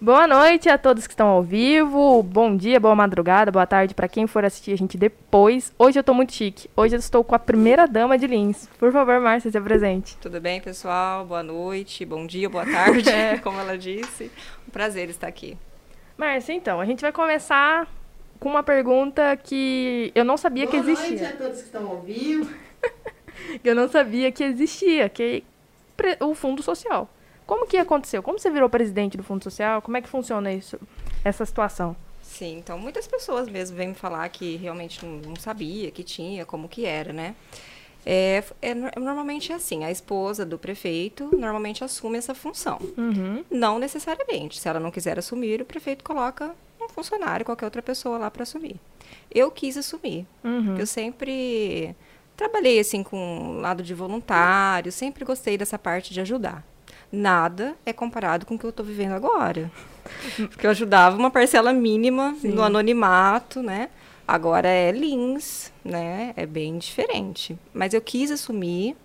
[0.00, 2.22] Boa noite a todos que estão ao vivo.
[2.22, 5.72] Bom dia, boa madrugada, boa tarde para quem for assistir a gente depois.
[5.76, 6.70] Hoje eu tô muito chique.
[6.76, 8.68] Hoje eu estou com a primeira dama de Lins.
[8.78, 10.16] Por favor, Márcia, se apresente.
[10.18, 11.26] Tudo bem, pessoal?
[11.26, 13.38] Boa noite, bom dia, boa tarde, é.
[13.42, 14.30] como ela disse.
[14.68, 15.58] Um prazer estar aqui.
[16.16, 17.88] Márcia, então, a gente vai começar
[18.38, 21.08] com uma pergunta que eu não sabia boa que existia.
[21.08, 22.54] Boa noite a todos que estão ao vivo.
[23.64, 25.42] eu não sabia que existia, que
[26.20, 27.10] o Fundo Social.
[27.48, 28.22] Como que aconteceu?
[28.22, 29.80] Como você virou presidente do Fundo Social?
[29.80, 30.78] Como é que funciona isso,
[31.24, 31.96] essa situação?
[32.20, 36.44] Sim, então muitas pessoas mesmo vêm me falar que realmente não, não sabia que tinha,
[36.44, 37.34] como que era, né?
[38.04, 42.78] É, é, normalmente é assim, a esposa do prefeito normalmente assume essa função.
[42.98, 43.42] Uhum.
[43.50, 44.60] Não necessariamente.
[44.60, 48.42] Se ela não quiser assumir, o prefeito coloca um funcionário, qualquer outra pessoa lá para
[48.42, 48.76] assumir.
[49.34, 50.26] Eu quis assumir.
[50.44, 50.76] Uhum.
[50.76, 51.96] Eu sempre
[52.36, 56.62] trabalhei assim com o lado de voluntário, sempre gostei dessa parte de ajudar
[57.10, 59.70] nada é comparado com o que eu estou vivendo agora.
[60.36, 62.48] Porque eu ajudava uma parcela mínima Sim.
[62.48, 63.88] no anonimato, né?
[64.26, 66.32] Agora é Lins, né?
[66.36, 67.58] É bem diferente.
[67.72, 68.96] Mas eu quis assumir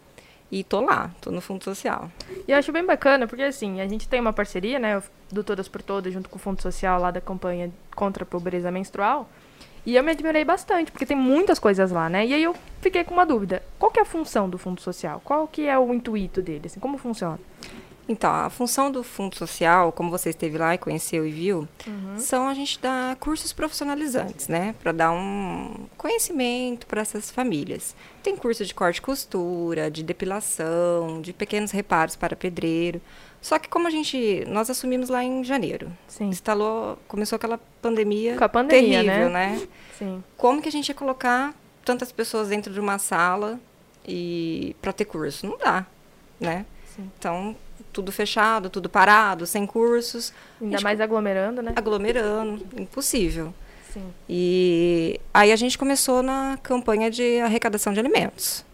[0.52, 2.12] e tô lá, tô no Fundo Social.
[2.48, 5.68] E eu acho bem bacana, porque assim, a gente tem uma parceria, né, do Todas
[5.68, 9.28] por Todas, junto com o Fundo Social lá da campanha contra a pobreza menstrual.
[9.86, 12.26] E eu me admirei bastante, porque tem muitas coisas lá, né?
[12.26, 13.64] E aí eu fiquei com uma dúvida.
[13.78, 15.22] Qual que é a função do Fundo Social?
[15.26, 16.68] Qual que é o intuito dele?
[16.68, 17.40] Assim, como funciona?
[18.08, 22.18] Então, a função do Fundo Social, como você esteve lá e conheceu e viu, uhum.
[22.18, 24.76] são a gente dar cursos profissionalizantes, né?
[24.82, 27.96] Para dar um conhecimento para essas famílias.
[28.22, 33.02] Tem curso de corte e costura, de depilação, de pequenos reparos para pedreiro.
[33.42, 35.92] Só que como a gente, nós assumimos lá em janeiro.
[36.08, 36.28] Sim.
[36.28, 39.58] Instalou, começou aquela pandemia, Com a pandemia terrível, né?
[39.60, 39.68] né?
[39.98, 40.24] Sim.
[40.38, 41.54] Como que a gente ia colocar
[41.86, 43.60] tantas pessoas dentro de uma sala
[44.06, 45.46] e para ter curso?
[45.48, 45.86] Não dá,
[46.40, 46.66] né?
[46.96, 47.10] Sim.
[47.18, 47.56] Então,
[47.94, 50.34] tudo fechado, tudo parado, sem cursos.
[50.62, 51.74] Ainda mais aglomerando, né?
[51.76, 53.54] Aglomerando, impossível.
[53.94, 54.12] Sim.
[54.28, 58.66] E aí a gente começou na campanha de arrecadação de alimentos.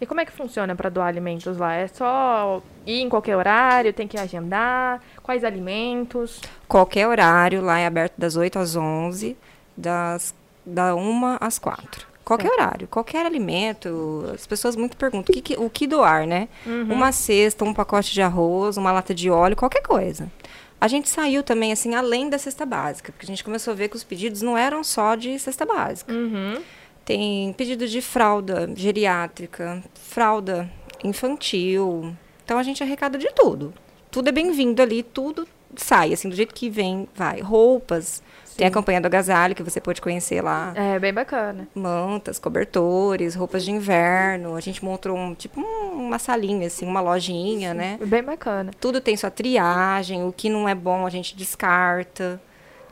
[0.00, 1.74] E como é que funciona para doar alimentos lá?
[1.74, 5.02] É só ir em qualquer horário, tem que agendar?
[5.22, 6.40] Quais alimentos?
[6.68, 9.36] Qualquer horário, lá é aberto das 8 às 11,
[9.76, 10.32] das
[10.64, 12.06] da 1 às 4.
[12.28, 12.60] Qualquer certo.
[12.60, 14.30] horário, qualquer alimento.
[14.34, 16.46] As pessoas muito perguntam o que, o que doar, né?
[16.66, 16.92] Uhum.
[16.92, 20.30] Uma cesta, um pacote de arroz, uma lata de óleo, qualquer coisa.
[20.78, 23.88] A gente saiu também, assim, além da cesta básica, porque a gente começou a ver
[23.88, 26.12] que os pedidos não eram só de cesta básica.
[26.12, 26.60] Uhum.
[27.02, 30.70] Tem pedido de fralda geriátrica, fralda
[31.02, 32.14] infantil.
[32.44, 33.72] Então a gente arrecada de tudo.
[34.10, 37.40] Tudo é bem-vindo ali, tudo sai, assim, do jeito que vem, vai.
[37.40, 38.22] Roupas,
[38.58, 40.72] tem a campanha do agasalho, que você pode conhecer lá.
[40.74, 41.68] É, bem bacana.
[41.76, 44.56] Mantas, cobertores, roupas de inverno.
[44.56, 47.98] A gente montou um, tipo um, uma salinha, assim, uma lojinha, Sim, né?
[48.04, 48.72] Bem bacana.
[48.80, 52.40] Tudo tem sua triagem, o que não é bom a gente descarta.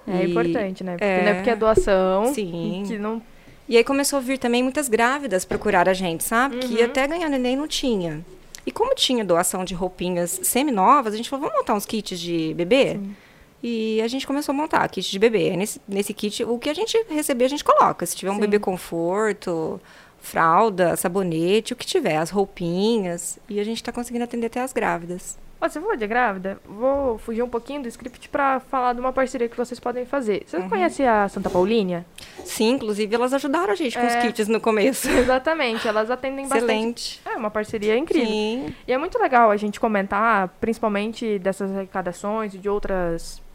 [0.07, 0.93] É e, importante, né?
[0.93, 2.33] Porque é, não é porque é doação.
[2.33, 2.85] Sim.
[2.87, 3.21] Que não...
[3.69, 6.55] E aí começou a vir também muitas grávidas procurar a gente, sabe?
[6.55, 6.61] Uhum.
[6.61, 8.25] Que até ganhar neném não tinha.
[8.65, 12.55] E como tinha doação de roupinhas semi-novas, a gente falou, vamos montar uns kits de
[12.55, 12.93] bebê?
[12.93, 13.17] Sim.
[13.63, 15.57] E a gente começou a montar kit de bebê.
[15.57, 18.05] Nesse, nesse kit, o que a gente receber, a gente coloca.
[18.05, 18.41] Se tiver um Sim.
[18.41, 19.81] bebê conforto,
[20.27, 23.39] fralda, sabonete, o que tiver, as roupinhas.
[23.49, 25.39] E a gente está conseguindo atender até as grávidas.
[25.61, 26.61] você falou de grávida?
[26.65, 30.43] Vou fugir um pouquinho do script para falar de uma parceria que vocês podem fazer.
[30.47, 30.69] Você uhum.
[30.69, 32.05] conhece a Santa Paulínia?
[32.45, 35.09] Sim, inclusive elas ajudaram a gente com é, os kits no começo.
[35.17, 37.21] Exatamente, elas atendem Excelente.
[37.23, 37.23] bastante.
[37.25, 38.29] É uma parceria incrível.
[38.29, 38.75] Sim.
[38.87, 43.46] E é muito legal a gente comentar, principalmente dessas arrecadações e de outras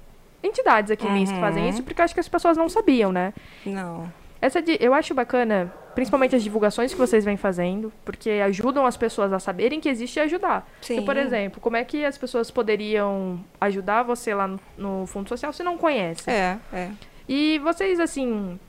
[0.43, 1.25] entidades aqui uhum.
[1.25, 3.33] que fazem isso, porque eu acho que as pessoas não sabiam, né?
[3.65, 4.11] Não.
[4.41, 8.97] Essa de, eu acho bacana, principalmente as divulgações que vocês vêm fazendo, porque ajudam as
[8.97, 10.67] pessoas a saberem que existe e ajudar.
[10.81, 10.95] Sim.
[10.95, 15.29] Porque, por exemplo, como é que as pessoas poderiam ajudar você lá no, no Fundo
[15.29, 16.33] Social se não conhecem?
[16.33, 16.89] É, é.
[17.29, 18.59] E vocês, assim,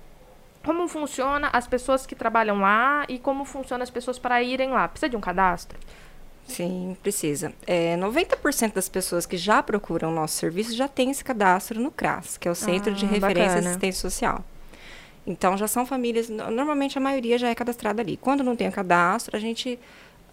[0.63, 4.89] como funciona as pessoas que trabalham lá e como funciona as pessoas para irem lá?
[4.89, 5.79] Precisa de um cadastro?
[6.47, 7.53] Sim, precisa.
[7.67, 11.91] É, 90% das pessoas que já procuram o nosso serviço já tem esse cadastro no
[11.91, 13.71] CRAS, que é o Centro ah, de Referência bacana.
[13.71, 14.45] Assistência Social.
[15.27, 18.17] Então, já são famílias, normalmente a maioria já é cadastrada ali.
[18.17, 19.79] Quando não tem o cadastro, a gente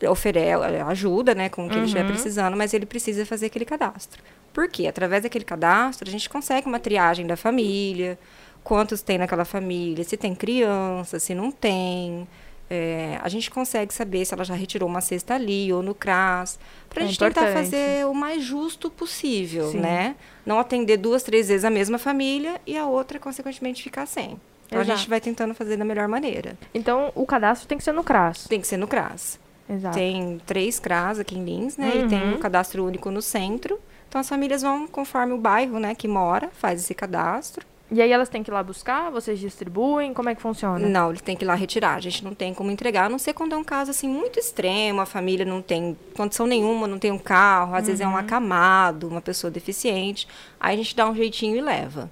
[0.07, 1.81] oferece, ajuda, né, com o que uhum.
[1.81, 4.21] ele estiver precisando, mas ele precisa fazer aquele cadastro.
[4.53, 4.87] Por quê?
[4.87, 8.17] Através daquele cadastro, a gente consegue uma triagem da família,
[8.63, 12.27] quantos tem naquela família, se tem criança, se não tem,
[12.69, 16.59] é, a gente consegue saber se ela já retirou uma cesta ali ou no CRAS,
[16.89, 17.65] para a É gente tentar importante.
[17.65, 19.79] fazer o mais justo possível, Sim.
[19.79, 20.15] né?
[20.45, 24.39] Não atender duas, três vezes a mesma família e a outra, consequentemente, ficar sem.
[24.67, 24.99] Então, a Exato.
[24.99, 26.55] gente vai tentando fazer da melhor maneira.
[26.73, 28.45] Então, o cadastro tem que ser no CRAS.
[28.47, 29.39] Tem que ser no CRAS.
[29.67, 29.95] Exato.
[29.95, 31.91] Tem três CRAS aqui em Lins, né?
[31.95, 32.05] Uhum.
[32.05, 35.93] E tem um cadastro único no centro, Então, as famílias vão conforme o bairro, né,
[35.93, 37.63] que mora, faz esse cadastro.
[37.91, 40.87] E aí elas têm que ir lá buscar, vocês distribuem, como é que funciona?
[40.87, 41.95] Não, eles têm que ir lá retirar.
[41.95, 44.37] A gente não tem como entregar, a não ser quando é um caso assim muito
[44.37, 47.85] extremo, a família não tem condição nenhuma, não tem um carro, às uhum.
[47.87, 50.27] vezes é um acamado, uma pessoa deficiente.
[50.59, 52.11] Aí a gente dá um jeitinho e leva.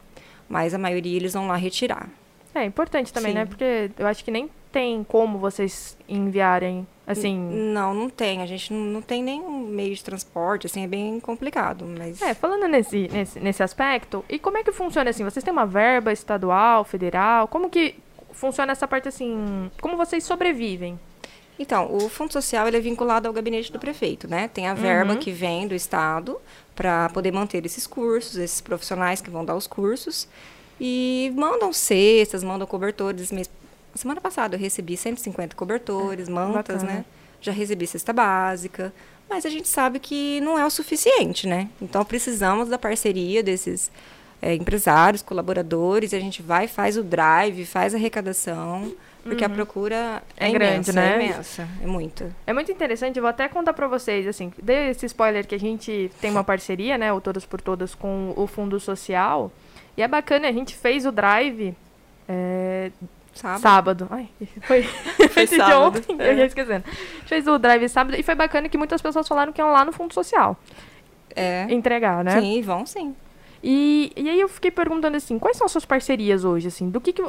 [0.50, 2.10] Mas a maioria eles vão lá retirar.
[2.56, 3.42] É importante também, né?
[3.42, 3.44] Sim.
[3.44, 3.46] né?
[3.46, 7.38] Porque eu acho que nem tem como vocês enviarem Assim.
[7.38, 8.42] Não, não tem.
[8.42, 11.86] A gente não, não tem nenhum meio de transporte, assim, é bem complicado.
[11.98, 12.22] Mas...
[12.22, 15.24] É, falando nesse, nesse, nesse aspecto, e como é que funciona assim?
[15.24, 17.48] Vocês têm uma verba estadual, federal?
[17.48, 17.96] Como que
[18.34, 19.72] funciona essa parte assim?
[19.80, 21.00] Como vocês sobrevivem?
[21.58, 24.48] Então, o Fundo Social ele é vinculado ao gabinete do prefeito, né?
[24.48, 25.20] Tem a verba uhum.
[25.20, 26.38] que vem do Estado
[26.76, 30.28] para poder manter esses cursos, esses profissionais que vão dar os cursos.
[30.80, 33.32] E mandam cestas, mandam cobertores.
[33.98, 37.00] Semana passada eu recebi 150 cobertores, mantas, Bacana.
[37.00, 37.06] né?
[37.42, 38.94] Já recebi cesta básica,
[39.30, 41.70] mas a gente sabe que não é o suficiente, né?
[41.82, 43.92] Então precisamos da parceria desses
[44.42, 49.52] é, empresários, colaboradores, a gente vai, faz o drive, faz a arrecadação, porque uhum.
[49.52, 51.12] a procura é, é grande, imensa, né?
[51.12, 52.36] É imensa, é muito.
[52.46, 55.60] É muito interessante, eu vou até contar para vocês, assim, dei esse spoiler que a
[55.60, 59.52] gente tem uma parceria, né, o Todas por Todas, com o Fundo Social,
[59.98, 61.76] e é bacana, a gente fez o drive
[62.28, 62.92] é,
[63.38, 63.62] Sábado.
[63.62, 64.08] Sábado.
[64.10, 64.30] Ai,
[64.62, 64.84] foi,
[65.30, 66.00] foi sábado.
[66.00, 66.32] de ontem, é.
[66.32, 66.84] eu ia esquecendo.
[67.26, 69.92] Fez o drive sábado e foi bacana que muitas pessoas falaram que iam lá no
[69.92, 70.58] Fundo Social.
[71.36, 71.68] É.
[71.70, 72.40] Entregar, né?
[72.40, 73.16] Sim, vão sim.
[73.64, 76.90] E, e aí eu fiquei perguntando assim, quais são as suas parcerias hoje, assim?
[76.90, 77.24] Do que que...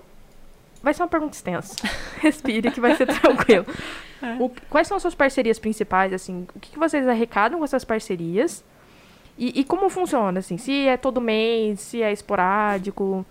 [0.82, 1.74] Vai ser uma pergunta extensa.
[2.20, 3.66] Respire que vai ser tranquilo.
[4.20, 4.34] É.
[4.40, 6.44] O, quais são as suas parcerias principais, assim?
[6.52, 8.64] O que, que vocês arrecadam com essas parcerias?
[9.38, 10.58] E, e como funciona, assim?
[10.58, 13.24] Se é todo mês, se é esporádico...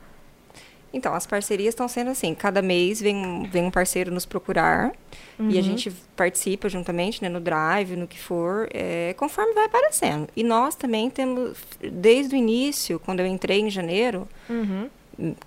[0.94, 4.92] Então, as parcerias estão sendo assim, cada mês vem, vem um parceiro nos procurar
[5.38, 5.50] uhum.
[5.50, 5.64] e a uhum.
[5.64, 10.28] gente participa juntamente né, no drive, no que for, é, conforme vai aparecendo.
[10.36, 14.90] E nós também temos, desde o início, quando eu entrei em janeiro, uhum.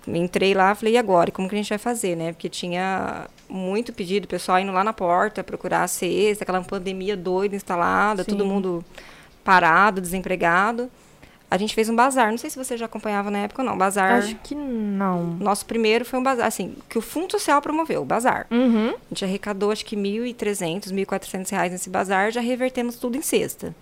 [0.07, 1.31] entrei lá falei, e agora?
[1.31, 2.33] Como que a gente vai fazer, né?
[2.33, 7.55] Porque tinha muito pedido, pessoal indo lá na porta procurar a cesta, aquela pandemia doida
[7.55, 8.29] instalada, Sim.
[8.29, 8.85] todo mundo
[9.43, 10.89] parado, desempregado.
[11.51, 12.31] A gente fez um bazar.
[12.31, 13.77] Não sei se você já acompanhava na época ou não.
[13.77, 14.19] Bazar.
[14.19, 15.33] Acho que não.
[15.37, 18.47] Nosso primeiro foi um bazar, assim, que o Fundo Social promoveu, o bazar.
[18.49, 18.91] Uhum.
[18.91, 23.21] A gente arrecadou acho que R$ 1.300, 1.400 reais nesse bazar, já revertemos tudo em
[23.21, 23.75] cesta.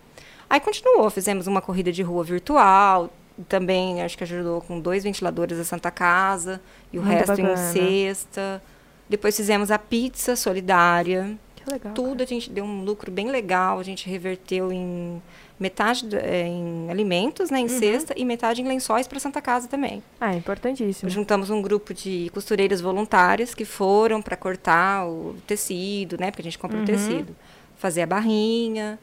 [0.49, 3.07] Aí continuou, fizemos uma corrida de rua virtual,
[3.47, 6.59] também acho que ajudou com dois ventiladores da Santa Casa
[6.91, 7.53] e o Muito resto bacana.
[7.53, 8.63] em cesta.
[9.07, 11.37] Depois fizemos a pizza solidária.
[11.55, 11.93] Que legal.
[11.93, 12.23] Tudo cara.
[12.23, 15.21] a gente deu um lucro bem legal, a gente reverteu em
[15.59, 17.79] metade é, em alimentos, né, em uhum.
[17.79, 20.01] cesta, e metade em lençóis para Santa Casa também.
[20.19, 21.09] Ah, é importantíssimo.
[21.09, 26.45] Juntamos um grupo de costureiras voluntárias que foram para cortar o tecido, né, porque a
[26.45, 26.83] gente compra uhum.
[26.83, 27.35] o tecido,
[27.77, 28.97] fazer a barrinha.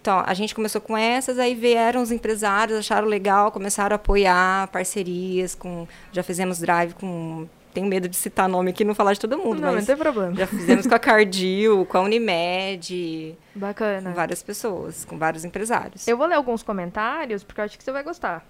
[0.00, 4.66] Então, a gente começou com essas, aí vieram os empresários, acharam legal, começaram a apoiar
[4.68, 5.86] parcerias com...
[6.10, 9.38] Já fizemos drive com tenho medo de citar nome aqui e não falar de todo
[9.38, 9.60] mundo.
[9.60, 10.34] Não, não tem problema.
[10.34, 13.36] Já fizemos com a Cardil, com a Unimed.
[13.54, 14.12] Bacana.
[14.12, 16.06] Várias pessoas, com vários empresários.
[16.08, 18.44] Eu vou ler alguns comentários, porque eu acho que você vai gostar.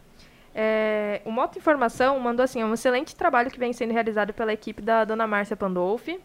[0.54, 4.52] É, o Moto Informação mandou assim: é um excelente trabalho que vem sendo realizado pela
[4.52, 6.18] equipe da dona Márcia Pandolfi.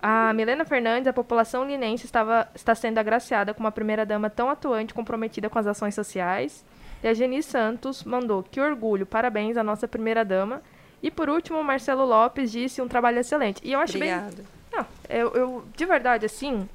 [0.00, 4.92] A Milena Fernandes, a população linense estava, está sendo agraciada com uma primeira-dama tão atuante
[4.92, 6.64] e comprometida com as ações sociais.
[7.02, 10.62] E a Geni Santos mandou: que orgulho, parabéns à nossa primeira-dama
[11.06, 13.60] e por último, o Marcelo Lopes disse um trabalho excelente.
[13.62, 14.34] E eu acho Obrigada.
[14.34, 14.46] bem.
[14.72, 16.68] Não, eu, eu, de verdade, assim,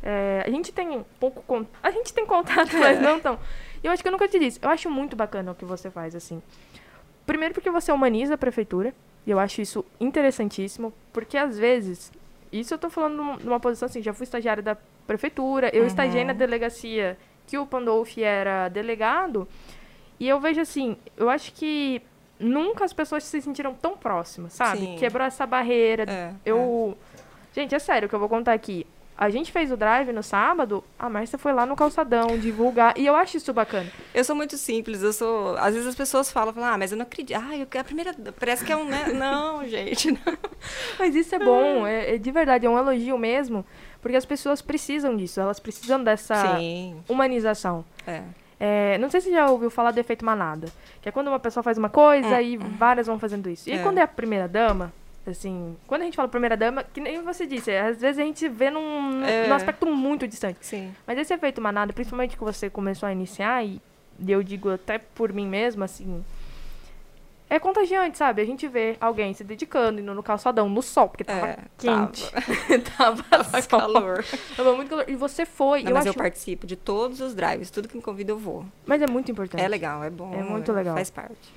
[0.00, 1.66] é, a gente tem pouco.
[1.82, 3.36] A gente tem contato, mas não tão.
[3.82, 4.60] Eu acho que eu nunca te disse.
[4.62, 6.40] Eu acho muito bacana o que você faz, assim.
[7.26, 8.94] Primeiro porque você humaniza a prefeitura.
[9.26, 10.92] E eu acho isso interessantíssimo.
[11.12, 12.12] Porque às vezes.
[12.52, 15.88] Isso eu tô falando numa posição assim, já fui estagiária da prefeitura, eu uhum.
[15.88, 19.48] estagiei na delegacia que o Pandolfi era delegado.
[20.20, 22.00] E eu vejo assim, eu acho que
[22.44, 24.80] nunca as pessoas se sentiram tão próximas, sabe?
[24.80, 24.96] Sim.
[24.98, 26.04] Quebrou essa barreira.
[26.08, 26.96] É, eu.
[27.18, 27.60] É.
[27.60, 28.86] Gente, é sério que eu vou contar aqui.
[29.16, 33.06] A gente fez o drive no sábado, a Márcia foi lá no calçadão divulgar, e
[33.06, 33.88] eu acho isso bacana.
[34.12, 35.56] Eu sou muito simples, eu sou.
[35.56, 37.36] Às vezes as pessoas falam, falam ah, mas eu não acredito.
[37.36, 38.12] Ah, eu, a primeira.
[38.38, 38.84] Parece que é um.
[38.84, 39.06] Né?
[39.14, 40.38] Não, gente, não.
[40.98, 43.64] Mas isso é bom, é, é, de verdade, é um elogio mesmo,
[44.02, 47.00] porque as pessoas precisam disso, elas precisam dessa Sim.
[47.08, 47.84] humanização.
[48.06, 48.22] É.
[48.58, 50.68] É, não sei se já ouviu falar do efeito manada.
[51.02, 53.68] Que é quando uma pessoa faz uma coisa e várias vão fazendo isso.
[53.68, 53.82] E é.
[53.82, 54.92] quando é a primeira dama,
[55.26, 58.48] assim, quando a gente fala primeira dama, que nem você disse, às vezes a gente
[58.48, 59.48] vê num, é.
[59.48, 60.58] num aspecto muito distante.
[60.60, 60.94] Sim.
[61.06, 63.80] Mas esse efeito manada, principalmente que você começou a iniciar, e
[64.26, 66.24] eu digo até por mim mesma, assim,
[67.48, 68.42] é contagiante, sabe?
[68.42, 72.30] A gente vê alguém se dedicando, indo no calçadão, no sol, porque tava É, quente.
[72.96, 74.24] Tava, Tava calor.
[74.56, 75.04] Tava muito calor.
[75.08, 75.82] E você foi.
[75.82, 76.16] Não, eu mas acho...
[76.16, 78.64] eu participo de todos os drives, tudo que me convida eu vou.
[78.86, 79.62] Mas é muito importante.
[79.62, 80.34] É legal, é bom.
[80.34, 80.94] É muito legal.
[80.94, 81.52] Faz parte.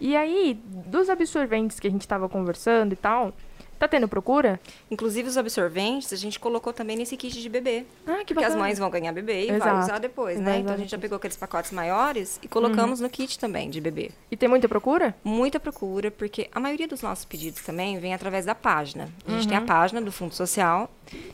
[0.00, 3.32] E aí, dos absorventes que a gente tava conversando e tal,
[3.78, 4.58] tá tendo procura?
[4.90, 7.84] Inclusive os absorventes, a gente colocou também nesse kit de bebê.
[8.06, 9.78] Ah, que Porque as mães vão ganhar bebê e vai Exato.
[9.80, 10.58] usar depois, Vai né?
[10.60, 14.10] Então a gente já pegou aqueles pacotes maiores e colocamos no kit também de bebê.
[14.30, 15.14] E tem muita procura?
[15.22, 19.08] Muita procura, porque a maioria dos nossos pedidos também vem através da página.
[19.26, 20.90] A gente tem a página do Fundo Social.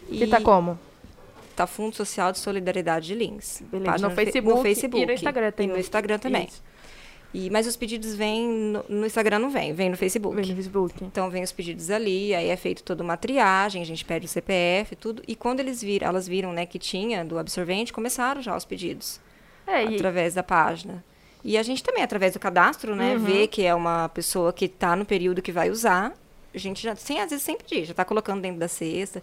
[0.09, 0.79] Que tá como?
[1.55, 3.63] Tá Fundo Social de Solidariedade de Lins.
[3.71, 3.91] Beleza.
[3.91, 6.47] Página No fe- Facebook no Facebook e no Instagram tem E no Instagram também.
[6.47, 6.63] Isso.
[7.35, 10.37] E, mas os pedidos vêm no, no Instagram não vem, vem no Facebook.
[10.37, 11.03] Vem no Facebook.
[11.05, 14.29] Então vem os pedidos ali, aí é feito toda uma triagem, a gente pede o
[14.29, 15.23] CPF, tudo.
[15.27, 19.19] E quando eles viram, elas viram, né, que tinha do absorvente, começaram já os pedidos
[19.67, 21.03] É, e, através da página.
[21.43, 23.25] E a gente também, através do cadastro, né, Uhum.
[23.25, 26.13] vê que é uma pessoa que está no período que vai usar.
[26.55, 29.23] A gente já, sem, às vezes, sem pedir, já está colocando dentro da cesta.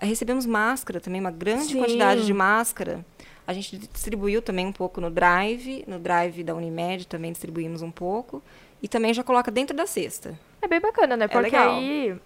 [0.00, 1.78] Recebemos máscara também, uma grande Sim.
[1.78, 3.04] quantidade de máscara.
[3.46, 7.90] A gente distribuiu também um pouco no Drive, no Drive da Unimed também distribuímos um
[7.90, 8.42] pouco.
[8.82, 10.38] E também já coloca dentro da cesta.
[10.60, 11.28] é bem bacana, né?
[11.28, 11.76] Porque legal.
[11.76, 12.16] aí,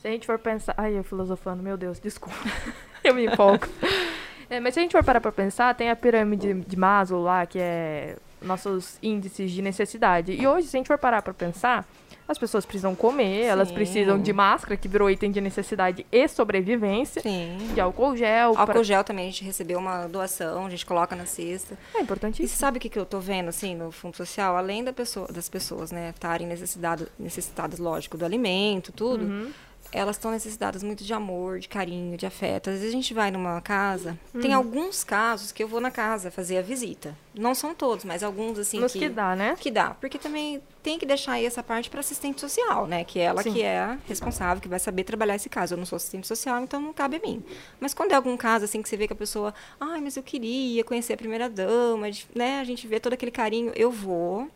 [0.00, 0.74] se a gente for pensar...
[0.76, 2.38] Ai, eu filosofando, meu Deus, desculpa.
[3.02, 3.66] eu me empolgo.
[4.48, 7.44] É, mas se a gente for parar pra pensar, tem a pirâmide de Maslow lá,
[7.46, 10.32] que é nossos índices de necessidade.
[10.32, 11.84] E hoje, se a gente for parar pra pensar,
[12.28, 13.74] as pessoas precisam comer, elas Sim.
[13.74, 17.58] precisam de máscara, que virou item de necessidade e sobrevivência, Sim.
[17.74, 18.52] de álcool gel.
[18.52, 21.76] pra- Álcool gel também a gente recebeu uma doação, a gente coloca na cesta.
[21.94, 22.58] É E importantíssimo.
[22.58, 24.56] sabe o que, que eu tô vendo, assim, no Fundo Social?
[24.56, 29.50] Além da pessoa, das pessoas, né, estarem necessitadas, necessitadas, lógico, do alimento, tudo, Uhum.
[29.96, 32.68] Elas estão necessitadas muito de amor, de carinho, de afeto.
[32.70, 34.56] Às vezes a gente vai numa casa, tem Uhum.
[34.56, 37.16] alguns casos que eu vou na casa fazer a visita.
[37.34, 38.98] Não são todos, mas alguns, assim, Nos que...
[39.00, 39.56] que dá, né?
[39.58, 43.04] que dá, porque também tem que deixar aí essa parte para assistente social, né?
[43.04, 43.52] Que é ela Sim.
[43.52, 45.74] que é a responsável, que vai saber trabalhar esse caso.
[45.74, 47.42] Eu não sou assistente social, então não cabe a mim.
[47.80, 50.22] Mas quando é algum caso assim que você vê que a pessoa, ai, mas eu
[50.22, 52.60] queria conhecer a primeira dama, né?
[52.60, 54.48] A gente vê todo aquele carinho, eu vou.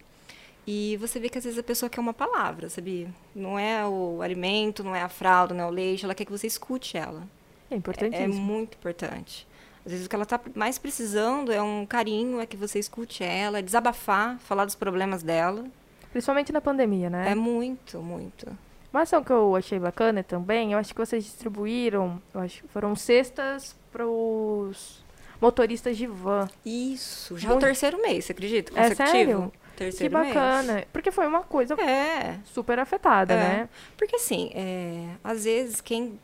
[0.66, 3.08] E você vê que às vezes a pessoa quer uma palavra, sabia?
[3.34, 6.30] Não é o alimento, não é a fralda, não é o leite, ela quer que
[6.32, 7.22] você escute ela.
[7.70, 8.34] É É importantíssimo.
[8.34, 9.46] muito importante.
[9.84, 13.24] Às vezes o que ela está mais precisando é um carinho, é que você escute
[13.24, 15.64] ela, é desabafar, falar dos problemas dela.
[16.12, 17.30] Principalmente na pandemia, né?
[17.30, 18.46] É muito, muito.
[18.92, 22.94] Uma ação que eu achei bacana também, eu acho que vocês distribuíram, eu acho foram
[22.96, 25.02] cestas para os
[25.40, 26.48] motoristas de van.
[26.66, 28.72] Isso, já é Muito- o terceiro mês, você acredita?
[28.78, 29.52] É Consecutivo?
[29.80, 29.92] Sério?
[29.92, 30.34] Que Terceiro mês.
[30.34, 30.84] bacana.
[30.92, 33.36] Porque foi uma coisa É, super afetada, É.
[33.36, 33.68] né?
[33.96, 36.18] porque assim, é, às vezes quem.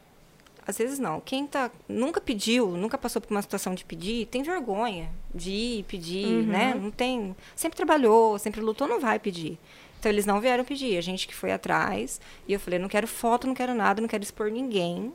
[0.69, 1.21] Às vezes não.
[1.21, 5.83] Quem tá, nunca pediu, nunca passou por uma situação de pedir, tem vergonha de ir
[5.85, 6.43] pedir, Uhum.
[6.47, 6.75] né?
[6.75, 7.37] Não tem.
[7.55, 9.59] Sempre trabalhou, sempre lutou, não vai pedir.
[10.01, 10.99] Então eles não vieram pedir.
[10.99, 12.21] A gente que foi atrás.
[12.49, 15.13] E eu falei, não quero foto, não quero nada, não quero expor ninguém.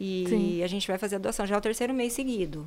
[0.00, 0.62] E Sim.
[0.62, 1.46] a gente vai fazer a doação.
[1.46, 2.66] Já é o terceiro mês seguido.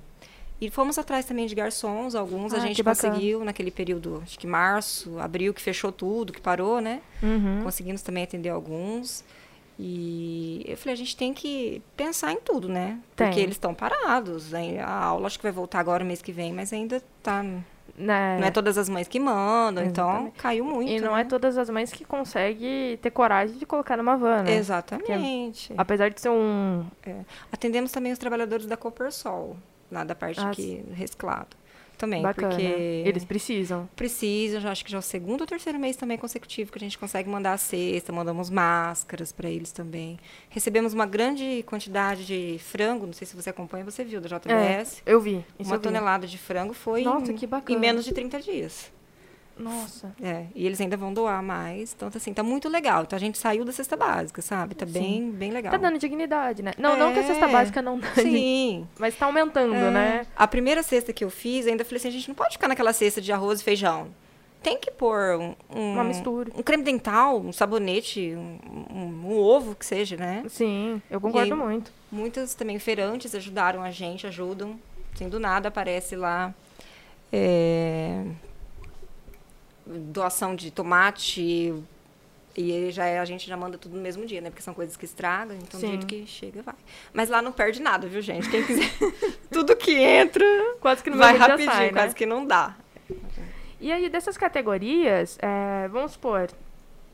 [0.62, 3.14] E fomos atrás também de garçons, alguns a Ah, gente que bacana.
[3.14, 7.02] conseguiu naquele período, acho que março, abril, que fechou tudo, que parou, né?
[7.24, 7.62] Uhum.
[7.64, 9.24] Conseguimos também atender alguns.
[9.80, 13.00] E eu falei, a gente tem que pensar em tudo, né?
[13.16, 13.44] Porque Tem.
[13.44, 14.54] eles estão parados.
[14.54, 17.42] aí A aula acho que vai voltar agora mês que vem, mas ainda tá.
[17.98, 18.38] Né?
[18.40, 20.36] Não é todas as mães que mandam, então Exatamente.
[20.38, 20.92] caiu muito.
[20.92, 21.22] E não né?
[21.22, 24.56] é todas as mães que conseguem ter coragem de colocar numa van, né?
[24.56, 25.74] Exatamente.
[25.76, 26.86] Apesar de ser um.
[27.52, 29.58] Atendemos também os trabalhadores da Copersol,
[29.92, 31.62] lá da parte Ah, que reciclado.
[31.98, 32.50] Também, bacana.
[32.50, 32.64] porque
[33.06, 33.88] Eles precisam.
[33.96, 36.82] precisa, já acho que já é o segundo ou terceiro mês também consecutivo que a
[36.82, 40.18] gente consegue mandar a cesta, mandamos máscaras para eles também.
[40.50, 45.04] Recebemos uma grande quantidade de frango, não sei se você acompanha, você viu, da JBS.
[45.06, 45.46] Eu vi.
[45.60, 45.84] Isso uma eu vi.
[45.84, 47.38] tonelada de frango foi Nossa, em,
[47.70, 48.92] em menos de 30 dias.
[49.62, 50.14] Nossa.
[50.22, 51.94] É, e eles ainda vão doar mais.
[51.96, 53.04] Então, assim, tá muito legal.
[53.04, 54.76] Então, a gente saiu da cesta básica, sabe?
[54.76, 54.92] Tá Sim.
[54.94, 55.72] bem, bem legal.
[55.72, 56.72] Tá dando dignidade, né?
[56.78, 57.52] Não, não que a cesta É.
[57.52, 58.88] básica não dá, Sim.
[59.00, 59.92] mas tá aumentando, É.
[59.92, 60.28] né?
[60.36, 62.92] A primeira cesta que eu fiz, ainda falei assim, a gente não pode ficar naquela
[62.94, 64.08] cesta de arroz e feijão.
[64.64, 66.52] Tem que pôr um, um- Uma mistura.
[66.56, 68.60] Um creme dental, um sabonete, um,
[68.94, 70.44] um- um ovo que seja, né?
[70.50, 71.92] Sim, eu concordo aí- muito.
[72.12, 74.80] Muitas também feirantes ajudaram a gente, ajudam.
[75.16, 76.54] Assim, do nada aparece lá
[77.34, 78.24] é,
[79.92, 81.74] doação de tomate
[82.56, 84.50] e já é- a gente já manda tudo no mesmo dia, né?
[84.50, 85.88] Porque são coisas que estragam, então do Sim.
[85.90, 86.76] jeito que chega, vai.
[87.14, 88.50] Mas lá não perde nada, viu, gente?
[88.50, 88.90] Quem quiser,
[89.52, 90.44] tudo que entra
[90.82, 91.94] Quase que no vai rapidinho, sai, né?
[91.94, 92.76] quase que não dá.
[93.80, 96.50] E aí, dessas categorias, é, vamos supor,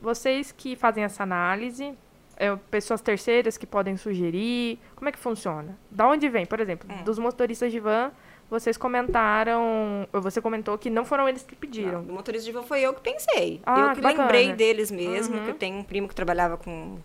[0.02, 1.94] vocês que fazem essa análise,
[2.36, 5.76] é, pessoas terceiras que podem sugerir, como é que funciona?
[5.90, 7.04] Da onde vem, por exemplo, Hum.
[7.04, 8.10] dos motoristas de van,
[8.50, 10.06] vocês comentaram.
[10.12, 12.02] Você comentou que não foram eles que pediram.
[12.02, 13.60] Não, o motorista de van foi eu que pensei.
[13.64, 15.44] Ah, eu que que lembrei deles mesmo, Uhum.
[15.44, 16.98] que eu tenho um primo que trabalhava com,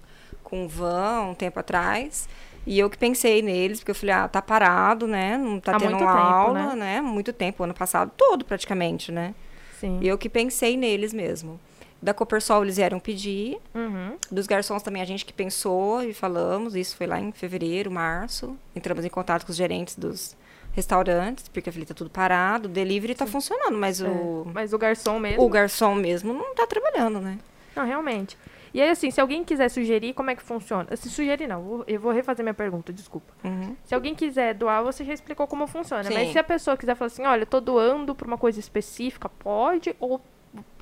[0.44, 2.28] com van um tempo atrás.
[2.66, 5.38] E eu que pensei neles, porque eu falei, ah, tá parado, né?
[5.38, 7.02] Não tá Há tendo muito tempo, aula, né?
[7.02, 9.36] Muito tempo, ano passado todo praticamente, né?
[9.80, 10.00] Sim.
[10.02, 11.60] E eu que pensei neles mesmo.
[12.02, 13.58] Da Copersol eles vieram pedir.
[13.76, 14.18] Uhum.
[14.32, 16.74] Dos garçons também a gente que pensou e falamos.
[16.76, 18.58] Isso foi lá em fevereiro, março.
[18.76, 20.36] Entramos em contato com os gerentes dos
[20.74, 22.68] restaurantes, porque eu falei, tá tudo parado.
[22.68, 25.44] O delivery tá funcionando, mas o, Mas o garçom mesmo.
[25.44, 27.38] o garçom mesmo não tá trabalhando, né?
[27.76, 28.38] Não, realmente.
[28.74, 30.96] E aí, assim, se alguém quiser sugerir, como é que funciona?
[30.96, 33.32] Se sugerir, não, eu vou refazer minha pergunta, desculpa.
[33.44, 33.76] Uhum.
[33.86, 36.04] Se alguém quiser doar, você já explicou como funciona.
[36.04, 36.14] Sim.
[36.16, 39.30] Mas se a pessoa quiser falar assim, olha, eu tô doando pra uma coisa específica,
[39.30, 39.96] pode?
[40.00, 40.20] Ou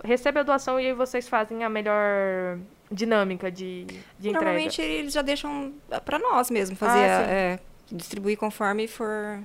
[0.04, 2.58] recebe a doação e aí vocês fazem a melhor
[2.90, 3.84] dinâmica de,
[4.18, 4.34] de entrega?
[4.46, 5.74] Normalmente eles já deixam
[6.06, 7.30] pra nós mesmo fazer, Ah, sim.
[7.32, 7.60] é,
[7.92, 9.38] distribuir conforme for.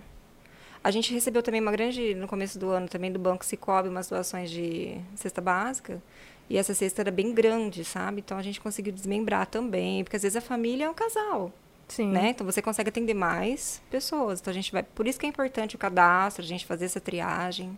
[0.86, 4.08] A gente recebeu também uma grande, no começo do ano, também do Banco Cicobi, umas
[4.08, 6.00] doações de cesta básica.
[6.48, 8.20] E essa cesta era bem grande, sabe?
[8.24, 11.52] Então a gente conseguiu desmembrar também, porque às vezes a família é um casal.
[11.88, 12.12] Sim.
[12.12, 12.28] né?
[12.30, 14.38] Então você consegue atender mais pessoas.
[14.40, 17.00] Então a gente vai, por isso que é importante o cadastro, a gente fazer essa
[17.00, 17.76] triagem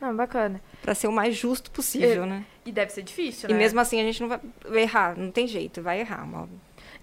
[0.00, 0.58] Não, bacana.
[0.80, 2.46] para ser o mais justo possível, É, né?
[2.64, 3.58] E deve ser difícil, E né?
[3.58, 6.24] mesmo assim a gente não vai vai errar, não tem jeito, vai errar.
[6.24, 6.48] Uma...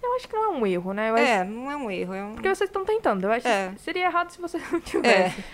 [0.02, 1.10] Eu acho que não é um erro, né?
[1.10, 3.24] Eu acho- É, não é um erro, é um Porque vocês estão tentando.
[3.24, 3.70] Eu acho É.
[3.74, 5.44] que seria errado se você não tivesse.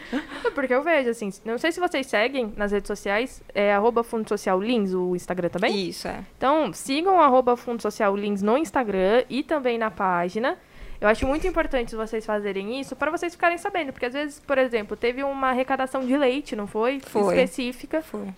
[0.44, 4.02] É Porque eu vejo, assim, não sei se vocês seguem nas redes sociais, é arroba
[4.04, 5.88] Fundo Social Lins, o Instagram também.
[5.88, 6.20] isso, é.
[6.36, 10.58] Então, sigam arroba Fundo Social Lins no Instagram e também na página.
[11.00, 13.92] Eu acho muito importante vocês fazerem isso para vocês ficarem sabendo.
[13.92, 17.00] Porque às vezes, por exemplo, teve uma arrecadação de leite, não foi?
[17.00, 17.34] Foi.
[17.34, 18.02] Específica.
[18.02, 18.28] Foi.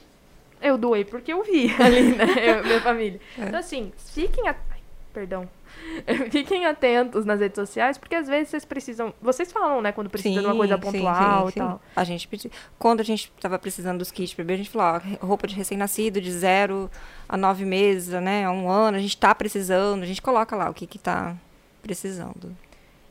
[0.62, 2.24] Eu doei porque eu vi ali, né?
[2.38, 3.20] Eu, minha família.
[3.38, 3.42] É.
[3.42, 4.48] Então, assim, fiquem.
[4.48, 4.52] A...
[4.70, 4.78] Ai,
[5.12, 5.46] perdão.
[6.30, 9.14] Fiquem atentos nas redes sociais, porque às vezes vocês precisam.
[9.20, 11.60] Vocês falam, né, quando precisa de uma coisa sim, pontual sim, e sim.
[11.60, 11.82] tal.
[11.94, 12.50] A gente pedi...
[12.78, 16.20] Quando a gente estava precisando dos kits bebê, a gente falou, ó, roupa de recém-nascido
[16.20, 16.90] de zero
[17.28, 18.44] a nove meses, né?
[18.44, 21.36] A um ano, a gente tá precisando, a gente coloca lá o que que tá
[21.82, 22.56] precisando.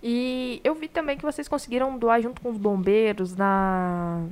[0.01, 4.23] E eu vi também que vocês conseguiram doar junto com os bombeiros na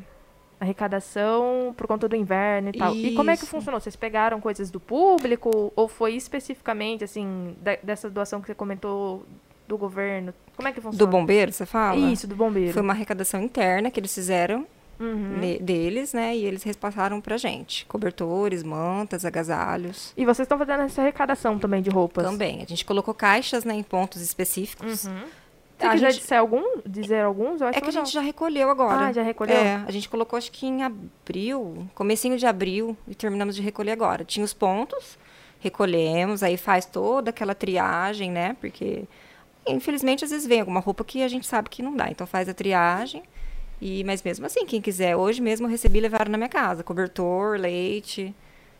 [0.62, 2.96] arrecadação por conta do inverno e tal.
[2.96, 3.52] E como é que Isso.
[3.52, 3.80] funcionou?
[3.80, 9.26] Vocês pegaram coisas do público ou foi especificamente, assim, da- dessa doação que você comentou
[9.68, 10.34] do governo?
[10.56, 10.98] Como é que funciona?
[10.98, 11.98] Do bombeiro, você fala?
[12.12, 12.74] Isso, do bombeiro.
[12.74, 14.66] Foi uma arrecadação interna que eles fizeram
[15.00, 15.40] Uhum.
[15.62, 16.36] deles, né?
[16.38, 17.86] E eles repassaram pra gente.
[17.88, 20.14] Cobertores, mantas, agasalhos.
[20.16, 22.24] E vocês estão fazendo essa arrecadação também de roupas?
[22.24, 22.62] Também.
[22.62, 25.06] A gente colocou caixas né, em pontos específicos.
[25.06, 25.24] Uhum.
[25.82, 27.92] Se A gente- dizer, algum, dizer alguns, É que a legal.
[28.06, 29.08] gente já recolheu agora.
[29.08, 29.56] Ah, já recolheu?
[29.56, 33.92] É, a gente colocou acho que em abril, comecinho de abril, e terminamos de recolher
[33.92, 34.24] agora.
[34.24, 35.18] Tinha os pontos,
[35.60, 38.56] recolhemos, aí faz toda aquela triagem, né?
[38.62, 39.04] Porque,
[39.68, 42.10] infelizmente, às vezes vem alguma roupa que a gente sabe que não dá.
[42.10, 43.24] Então faz a triagem.
[43.82, 46.84] E, mas mesmo assim, quem quiser, hoje mesmo eu recebi e levaram na minha casa.
[46.84, 48.34] Cobertor, leite.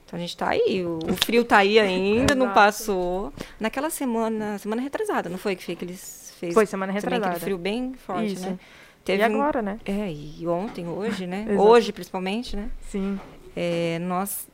[0.06, 0.86] Então a gente tá aí.
[0.86, 3.34] O, o frio tá aí ainda, não passou.
[3.60, 7.28] Naquela semana, semana retrasada, não foi que foi que eles fez Foi semana também retrasada.
[7.30, 8.46] aquele frio bem forte, Isso.
[8.50, 8.60] né?
[8.60, 9.80] E Teve um- agora, né?
[9.86, 11.46] é, e ontem, hoje, né?
[11.58, 12.70] Hoje, principalmente, né?
[12.90, 13.20] Sim.
[13.56, 14.48] É, nós,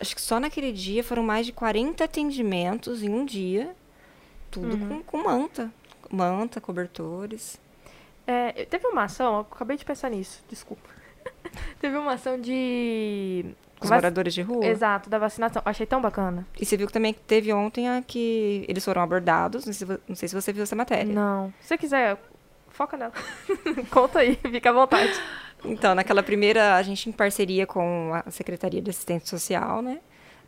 [0.00, 3.74] acho que só naquele dia foram mais de 40 atendimentos em um dia.
[4.50, 5.02] Tudo Uhum.
[5.02, 5.70] com, com manta.
[6.10, 7.58] Manta, cobertores.
[8.26, 10.88] É, teve uma ação, acabei de pensar nisso, desculpa.
[11.80, 13.44] teve uma ação de.
[13.80, 14.64] Os vac- moradores de rua.
[14.66, 15.60] Exato, da vacinação.
[15.64, 16.46] Achei tão bacana.
[16.60, 19.66] E você viu que também teve ontem a que eles foram abordados.
[19.66, 21.12] Não sei se, não sei se você viu essa matéria.
[21.12, 21.52] Não.
[21.60, 22.18] Se você quiser,
[22.70, 23.12] foca nela.
[23.90, 25.12] Conta aí, fica à vontade.
[25.64, 29.98] Então, naquela primeira, a gente em parceria com a Secretaria de Assistência Social, né?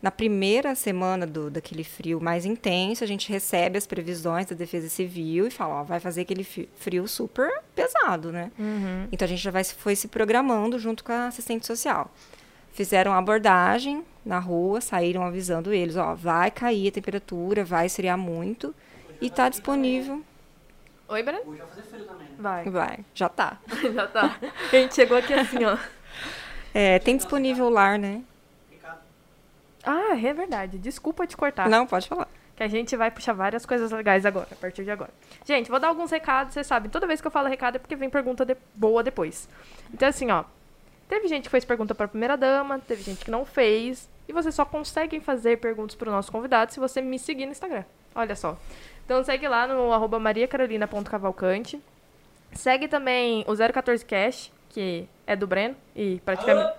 [0.01, 4.87] Na primeira semana do, daquele frio mais intenso, a gente recebe as previsões da Defesa
[4.87, 8.49] Civil e fala, ó, vai fazer aquele frio super pesado, né?
[8.57, 9.07] Uhum.
[9.11, 12.09] Então, a gente já vai, se- foi se programando junto com a assistente social.
[12.73, 18.17] Fizeram a abordagem na rua, saíram avisando eles, ó, vai cair a temperatura, vai esfriar
[18.17, 18.73] muito
[19.19, 20.21] e está disponível.
[21.07, 21.21] Oi?
[21.23, 22.27] Hoje vai fazer frio também.
[22.27, 22.35] né?
[22.37, 22.63] Vai.
[22.69, 23.57] Vai, já tá.
[23.93, 24.37] Já tá.
[24.71, 25.77] A gente chegou aqui assim, ó.
[26.73, 28.21] É, tem disponível o lar, né?
[28.69, 28.99] Ricardo,
[29.83, 30.77] Ah, é verdade.
[30.77, 31.67] Desculpa te cortar.
[31.67, 32.27] Não, pode falar.
[32.55, 35.09] Que a gente vai puxar várias coisas legais agora, a partir de agora.
[35.45, 36.91] Gente, vou dar alguns recados, vocês sabem.
[36.91, 39.49] Toda vez que eu falo recado é porque vem pergunta de- boa depois.
[39.93, 40.43] Então, assim, ó.
[41.09, 44.07] Teve gente que fez pergunta pra primeira dama, teve gente que não fez.
[44.27, 47.83] E vocês só conseguem fazer perguntas pro nosso convidado se você me seguir no Instagram.
[48.13, 48.55] Olha só.
[49.03, 51.81] Então segue lá no arroba mariacarolina.cavalcante.
[52.53, 55.75] Segue também o 014cast, que é do Breno.
[55.95, 56.73] E praticamente,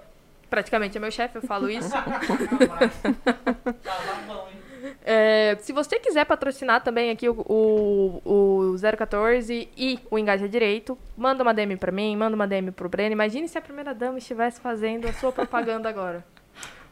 [0.49, 1.91] praticamente é meu chefe, eu falo isso.
[5.13, 10.97] É, se você quiser patrocinar também aqui o, o, o 014 e o Engaja Direito,
[11.17, 13.13] manda uma DM pra mim, manda uma DM pro Breno.
[13.13, 16.25] Imagine se a primeira dama estivesse fazendo a sua propaganda agora.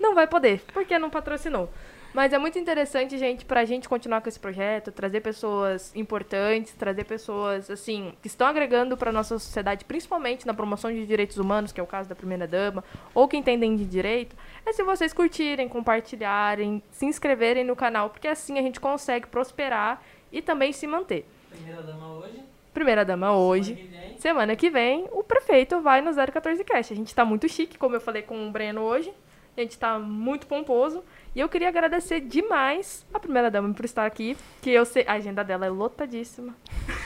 [0.00, 1.70] Não vai poder, porque não patrocinou.
[2.14, 7.04] Mas é muito interessante, gente, pra gente continuar com esse projeto, trazer pessoas importantes, trazer
[7.04, 11.80] pessoas, assim, que estão agregando pra nossa sociedade, principalmente na promoção de direitos humanos, que
[11.80, 12.82] é o caso da primeira dama,
[13.14, 18.26] ou que entendem de direito, é se vocês curtirem, compartilharem, se inscreverem no canal, porque
[18.26, 21.26] assim a gente consegue prosperar e também se manter.
[21.50, 22.42] Primeira dama hoje.
[22.72, 23.74] Primeira dama hoje.
[23.74, 24.18] Semana que vem.
[24.18, 26.92] Semana que vem, o prefeito vai no 014 Cast.
[26.92, 29.12] A gente tá muito chique, como eu falei com o Breno hoje.
[29.56, 31.02] A gente tá muito pomposo.
[31.38, 34.36] E eu queria agradecer demais a primeira dama por estar aqui.
[34.60, 35.04] Que eu sei.
[35.06, 36.56] A agenda dela é lotadíssima.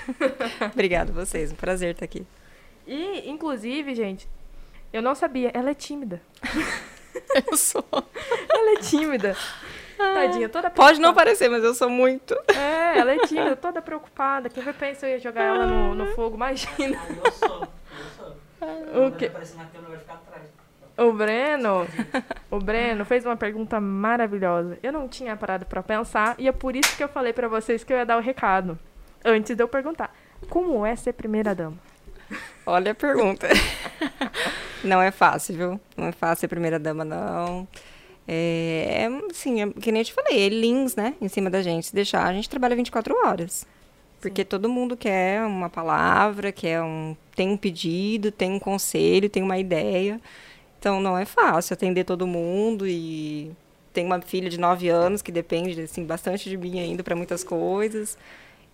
[0.72, 2.26] Obrigada a vocês, um prazer estar aqui.
[2.86, 4.26] E, inclusive, gente,
[4.90, 6.22] eu não sabia, ela é tímida.
[7.46, 7.84] Eu sou.
[8.48, 9.36] Ela é tímida.
[9.98, 12.34] Tadinha, toda Pode não parecer, mas eu sou muito.
[12.48, 14.48] É, ela é tímida, toda preocupada.
[14.48, 16.36] Quem vai pensar eu ia jogar ela no, no fogo?
[16.36, 16.98] Imagina.
[16.98, 17.60] Ah, eu sou.
[17.60, 19.06] Eu sou.
[19.06, 19.26] O quê?
[19.26, 20.61] aparecer na câmera vai ficar atrás.
[20.96, 21.86] O Breno,
[22.50, 24.78] o Breno fez uma pergunta maravilhosa.
[24.82, 27.82] Eu não tinha parado pra pensar e é por isso que eu falei pra vocês
[27.82, 28.78] que eu ia dar o recado
[29.24, 30.14] antes de eu perguntar.
[30.48, 31.78] Como é ser primeira dama?
[32.66, 33.48] Olha a pergunta.
[34.84, 35.80] Não é fácil, viu?
[35.96, 37.68] Não é fácil ser primeira dama, não.
[38.26, 41.14] É, assim, é, que nem eu te falei, é links, né?
[41.20, 41.86] Em cima da gente.
[41.86, 43.66] Se deixar, a gente trabalha 24 horas.
[44.20, 49.42] Porque todo mundo quer uma palavra, quer um, tem um pedido, tem um conselho, tem
[49.42, 50.20] uma ideia.
[50.82, 53.52] Então não é fácil atender todo mundo e
[53.92, 57.44] tem uma filha de 9 anos que depende assim bastante de mim ainda para muitas
[57.44, 58.18] coisas.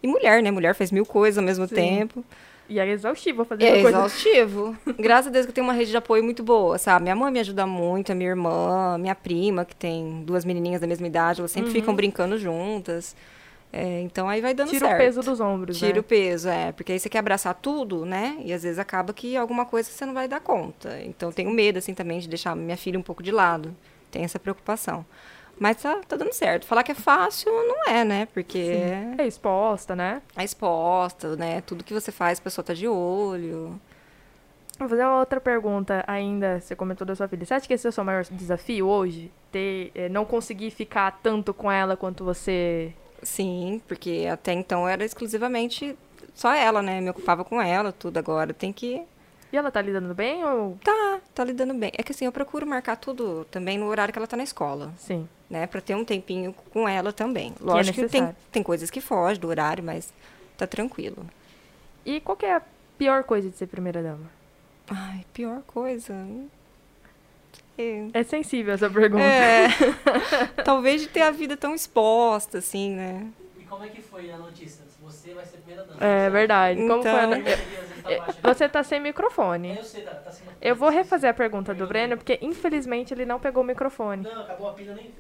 [0.03, 0.51] E mulher, né?
[0.51, 1.75] Mulher faz mil coisas ao mesmo Sim.
[1.75, 2.25] tempo.
[2.67, 3.89] E é exaustivo fazer É coisa.
[3.91, 4.75] exaustivo.
[4.99, 7.03] Graças a Deus que eu tenho uma rede de apoio muito boa, sabe?
[7.03, 10.87] Minha mãe me ajuda muito, a minha irmã, minha prima, que tem duas menininhas da
[10.87, 13.15] mesma idade, elas sempre ficam brincando juntas.
[13.73, 15.01] É, então aí vai dando Tira certo.
[15.01, 16.01] o peso dos ombros, Tira né?
[16.01, 16.73] o peso, é.
[16.73, 18.37] Porque aí você quer abraçar tudo, né?
[18.41, 20.99] E às vezes acaba que alguma coisa você não vai dar conta.
[21.03, 23.75] Então tenho medo, assim, também de deixar minha filha um pouco de lado.
[24.11, 25.05] Tem essa preocupação.
[25.59, 26.65] Mas tá, tá dando certo.
[26.67, 28.27] Falar que é fácil não é, né?
[28.33, 28.59] Porque
[29.19, 30.23] É exposta, né?
[30.37, 31.61] é exposta, né?
[31.61, 33.79] Tudo que você faz, a pessoa tá de olho.
[34.79, 36.61] Vou fazer uma outra pergunta ainda.
[36.61, 37.45] Você comentou da sua filha.
[37.45, 39.33] Você acha que esse é o seu maior desafio hoje?
[39.51, 42.95] Ter, eh, não conseguir ficar tanto com ela quanto você.
[43.23, 45.97] Sim, porque até então era exclusivamente
[46.35, 47.01] só ela, né?
[47.01, 48.19] Me ocupava com ela, tudo.
[48.19, 49.03] Agora tem que.
[49.53, 50.79] E ela tá lidando bem ou.
[50.85, 51.91] Tá, tá lidando bem.
[51.97, 54.93] É que assim, eu procuro marcar tudo também no horário que ela tá na escola,
[54.99, 55.29] Sim.
[55.49, 55.67] né?
[55.67, 57.55] Pra ter um tempinho com ela também.
[57.61, 58.37] Lógico que, tem, necessário.
[58.53, 60.13] tem coisas que fogem do horário, mas
[60.57, 61.27] tá tranquilo.
[62.05, 62.63] E qual que é a
[62.97, 64.31] pior coisa de ser primeira dama?
[64.89, 66.15] Ai, pior coisa.
[67.79, 69.23] É, É sensível essa pergunta.
[69.23, 69.69] é,
[70.65, 73.27] talvez de ter a vida tão exposta, assim, né?
[73.59, 74.85] E como é que foi a notícia?
[75.03, 76.05] Você vai ser a primeira dama.
[76.05, 76.87] É verdade.
[76.87, 77.51] Como foi a Então- tá
[78.11, 78.39] baixo?
[78.43, 79.77] Você tá sem microfone.
[79.77, 80.49] Eu sei, tá, tá sendo...
[80.61, 84.23] Eu vou refazer a pergunta do Breno, porque infelizmente ele não pegou o microfone.
[84.25, 85.11] Não, acabou a pilha nem.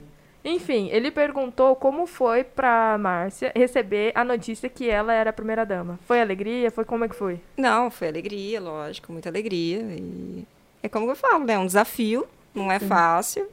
[0.44, 5.64] Enfim, ele perguntou como foi pra Márcia receber a notícia que ela era a primeira
[5.66, 5.98] dama.
[6.06, 6.70] Foi alegria?
[6.70, 7.40] Foi como é que foi?
[7.56, 9.80] Não, foi alegria, lógico, muita alegria.
[9.80, 10.46] E
[10.82, 11.54] é como eu falo, né?
[11.54, 13.46] É um desafio, não é fácil.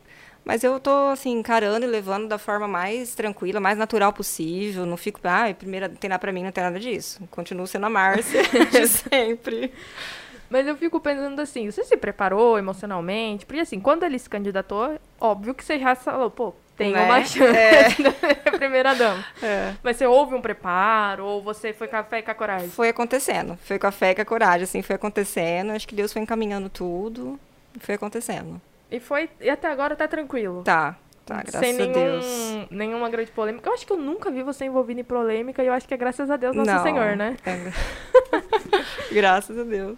[0.44, 4.86] Mas eu tô, assim, encarando e levando da forma mais tranquila, mais natural possível.
[4.86, 7.20] Não fico, ah, primeira, não tem nada pra mim, não tem nada disso.
[7.32, 9.74] Continuo sendo a Márcia de sempre.
[10.48, 13.44] Mas eu fico pensando assim, você se preparou emocionalmente?
[13.48, 17.04] Porque assim, quando ele se candidatou, óbvio que você já falou, pô, tem Né?
[17.06, 17.88] uma chance É.
[17.90, 19.26] de ser a primeira dama.
[19.42, 19.74] É.
[19.82, 22.70] Mas você houve um preparo, ou você foi com a fé e com a coragem?
[22.70, 23.58] Foi acontecendo.
[23.64, 25.72] Foi com a fé e com a coragem, assim, foi acontecendo.
[25.72, 27.40] Acho que Deus foi encaminhando tudo.
[27.80, 28.62] Foi acontecendo.
[28.96, 30.64] E foi, e até agora tá tranquilo.
[30.64, 32.26] Tá, tá, graças Sem a nenhum, Deus.
[32.72, 33.70] nenhuma grande polêmica.
[33.70, 35.98] Eu acho que eu nunca vi você envolvido em polêmica e eu acho que é
[35.98, 37.36] graças a Deus, nosso Não, Senhor, né?
[37.46, 37.72] é.
[39.14, 39.98] graças a Deus.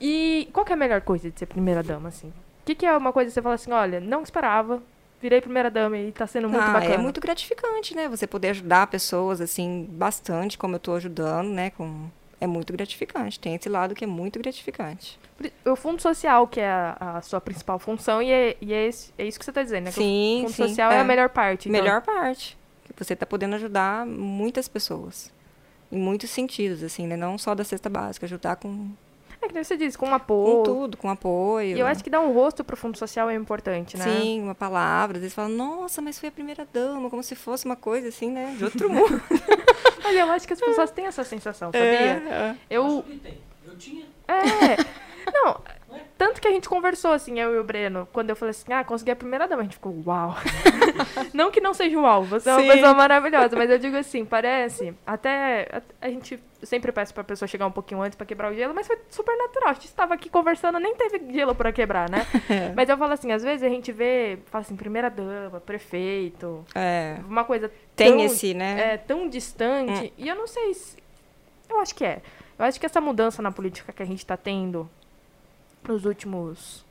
[0.00, 2.28] E qual que é a melhor coisa de ser primeira dama, assim?
[2.28, 4.80] O que, que é uma coisa que você fala assim, olha, não esperava,
[5.20, 6.94] virei primeira dama e tá sendo muito ah, bacana.
[6.94, 8.08] É muito gratificante, né?
[8.08, 11.70] Você poder ajudar pessoas, assim, bastante, como eu tô ajudando, né?
[11.70, 12.08] Com...
[12.40, 13.38] É muito gratificante.
[13.38, 15.18] Tem esse lado que é muito gratificante.
[15.64, 19.12] O fundo social, que é a, a sua principal função, e é, e é, esse-
[19.18, 19.90] é isso que você tá dizendo, né?
[19.90, 20.68] Que Sim, o fundo sim.
[20.68, 20.98] social é.
[21.00, 21.68] a melhor parte.
[21.68, 21.80] então.
[21.82, 22.56] Melhor parte.
[22.84, 25.30] Que você tá podendo ajudar muitas pessoas.
[25.92, 27.16] Em muitos sentidos, assim, né?
[27.16, 28.90] Não só da cesta básica, ajudar com,
[29.42, 30.62] É que nem você diz, com com apoio.
[30.62, 31.76] tudo, com apoio.
[31.76, 34.04] E eu acho que dar um rosto pro fundo social é importante, né?
[34.04, 35.16] Sim, uma palavra.
[35.16, 38.30] Às vezes fala, nossa, mas foi a primeira dama, como se fosse uma coisa assim,
[38.30, 38.54] né?
[38.56, 39.20] De outro mundo.
[40.04, 41.88] Olha, eu acho que as pessoas têm essa sensação, sabia?
[41.88, 42.56] é.
[42.68, 42.86] Eu.
[42.86, 43.38] Acho que tem.
[43.66, 44.04] Eu tinha.
[44.28, 45.30] É.
[45.32, 45.60] Não,
[46.16, 48.84] tanto que a gente conversou, assim, eu e o Breno, quando eu falei assim, ah,
[48.84, 50.36] consegui a primeira dama, a gente ficou, uau.
[51.32, 52.68] não que não seja uau, você é uma Sim.
[52.68, 57.48] pessoa maravilhosa, mas eu digo assim, parece, até, a, a gente sempre peço pra pessoa
[57.48, 60.14] chegar um pouquinho antes pra quebrar o gelo, mas foi super natural, a gente estava
[60.14, 62.26] aqui conversando, nem teve gelo pra quebrar, né?
[62.76, 67.16] Mas eu falo assim, às vezes a gente vê, fala assim, primeira dama, prefeito, É,
[67.26, 68.94] uma coisa tem tão, esse, né?
[68.94, 70.12] é, tão distante.
[70.16, 70.96] E eu não sei se.
[71.68, 72.20] Eu acho que é.
[72.58, 74.88] Eu acho que essa mudança na política que a gente tá tendo
[75.86, 76.84] nos últimos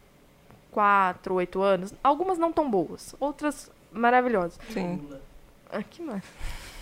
[0.71, 4.59] quatro, oito anos, algumas não tão boas, outras maravilhosas.
[4.69, 5.07] Sim.
[5.71, 6.23] Ah, que mais?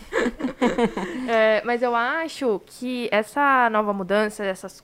[1.27, 4.83] É, mas eu acho que essa nova mudança, essas.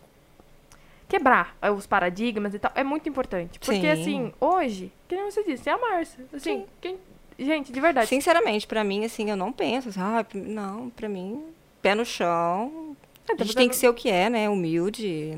[1.08, 3.60] Quebrar eh, os paradigmas e tal, é muito importante.
[3.60, 3.88] Porque, Sim.
[4.02, 6.26] assim, hoje, que nem você disse, é a Márcia.
[6.34, 6.66] Assim, Sim.
[6.82, 6.98] quem-
[7.38, 8.08] gente, de verdade.
[8.08, 9.90] Sinceramente, pra mim, assim, eu não penso.
[9.90, 11.44] Assim, ah, não, pra mim,
[11.82, 12.96] pé no chão.
[13.30, 14.50] É, A tá gente tem que ser o que é, né?
[14.50, 15.38] Humilde.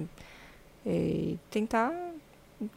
[0.86, 1.91] E tentar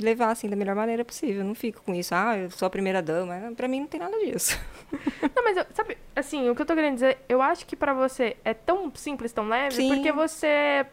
[0.00, 1.42] levar, assim, da melhor maneira possível.
[1.42, 3.52] Eu não fico com isso, ah, eu sou a primeira dama.
[3.56, 4.58] Pra mim, não tem nada disso.
[5.36, 7.92] Não, mas eu- sabe, assim, o que eu tô querendo dizer, eu acho que pra
[7.92, 9.88] você é tão simples, tão leve, Sim.
[9.94, 10.84] porque você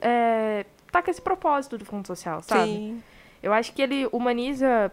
[0.00, 2.70] é, tá com esse propósito do fundo social, sabe?
[2.70, 3.02] Sim.
[3.42, 4.90] Eu acho que ele humaniza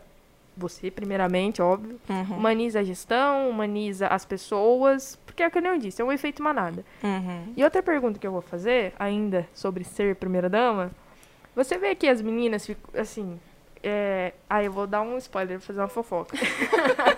[0.57, 2.37] você, primeiramente, óbvio, Uhum.
[2.37, 6.11] humaniza a gestão, humaniza as pessoas, porque é o que eu nem disse, é um
[6.11, 6.83] efeito manada.
[7.03, 7.53] Uhum.
[7.55, 10.91] E outra pergunta que eu vou fazer, ainda sobre ser primeira-dama,
[11.55, 13.39] você vê que as meninas ficam, assim,
[13.81, 14.33] é...
[14.49, 16.35] Ah, eu vou dar um spoiler, vou fazer uma fofoca.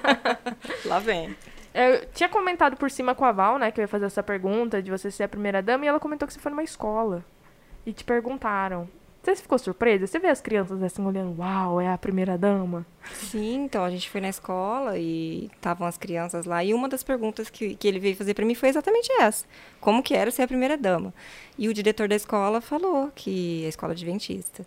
[0.86, 1.36] Lá vem.
[1.73, 4.21] É, Eu tinha comentado por cima com a Val, né, que eu ia fazer essa
[4.21, 7.23] pergunta de você ser a primeira dama, e ela comentou que você foi numa escola.
[7.86, 8.89] E te perguntaram.
[9.36, 10.08] Você ficou surpresa?
[10.08, 12.86] Você vê as crianças assim olhando, uau, é a primeira dama?
[13.13, 16.63] Sim, então a gente foi na escola e estavam as crianças lá.
[16.63, 19.46] E uma das perguntas que, que ele veio fazer para mim foi exatamente essa:
[19.80, 21.13] como que era ser a primeira dama?
[21.58, 24.66] E o diretor da escola falou que a escola adventista,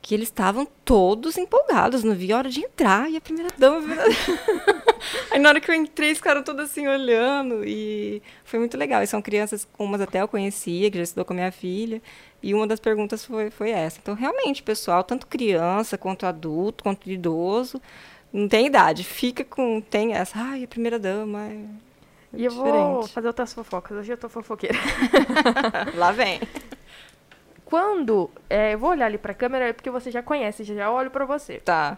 [0.00, 3.76] que eles estavam todos empolgados, não vi a hora de entrar e a primeira dama.
[3.78, 4.04] a primeira-
[5.30, 9.02] Aí na hora que eu entrei, ficaram todos assim olhando e foi muito legal.
[9.02, 12.00] E são crianças, umas até eu conhecia, que já estudou com a minha filha.
[12.44, 13.98] E uma das perguntas foi, foi essa.
[14.02, 17.80] Então, realmente, pessoal, tanto criança quanto adulto, quanto idoso,
[18.30, 19.02] não tem idade.
[19.02, 19.80] Fica com.
[19.80, 20.38] Tem essa.
[20.38, 21.40] Ai, a primeira dama.
[21.40, 21.64] É
[22.34, 23.96] E eu vou fazer outras fofocas.
[23.96, 24.78] Hoje eu tô fofoqueira.
[25.96, 26.38] Lá vem.
[27.64, 28.30] Quando.
[28.50, 31.24] é, eu vou olhar ali pra câmera porque você já conhece, já, já olho pra
[31.24, 31.60] você.
[31.60, 31.96] Tá.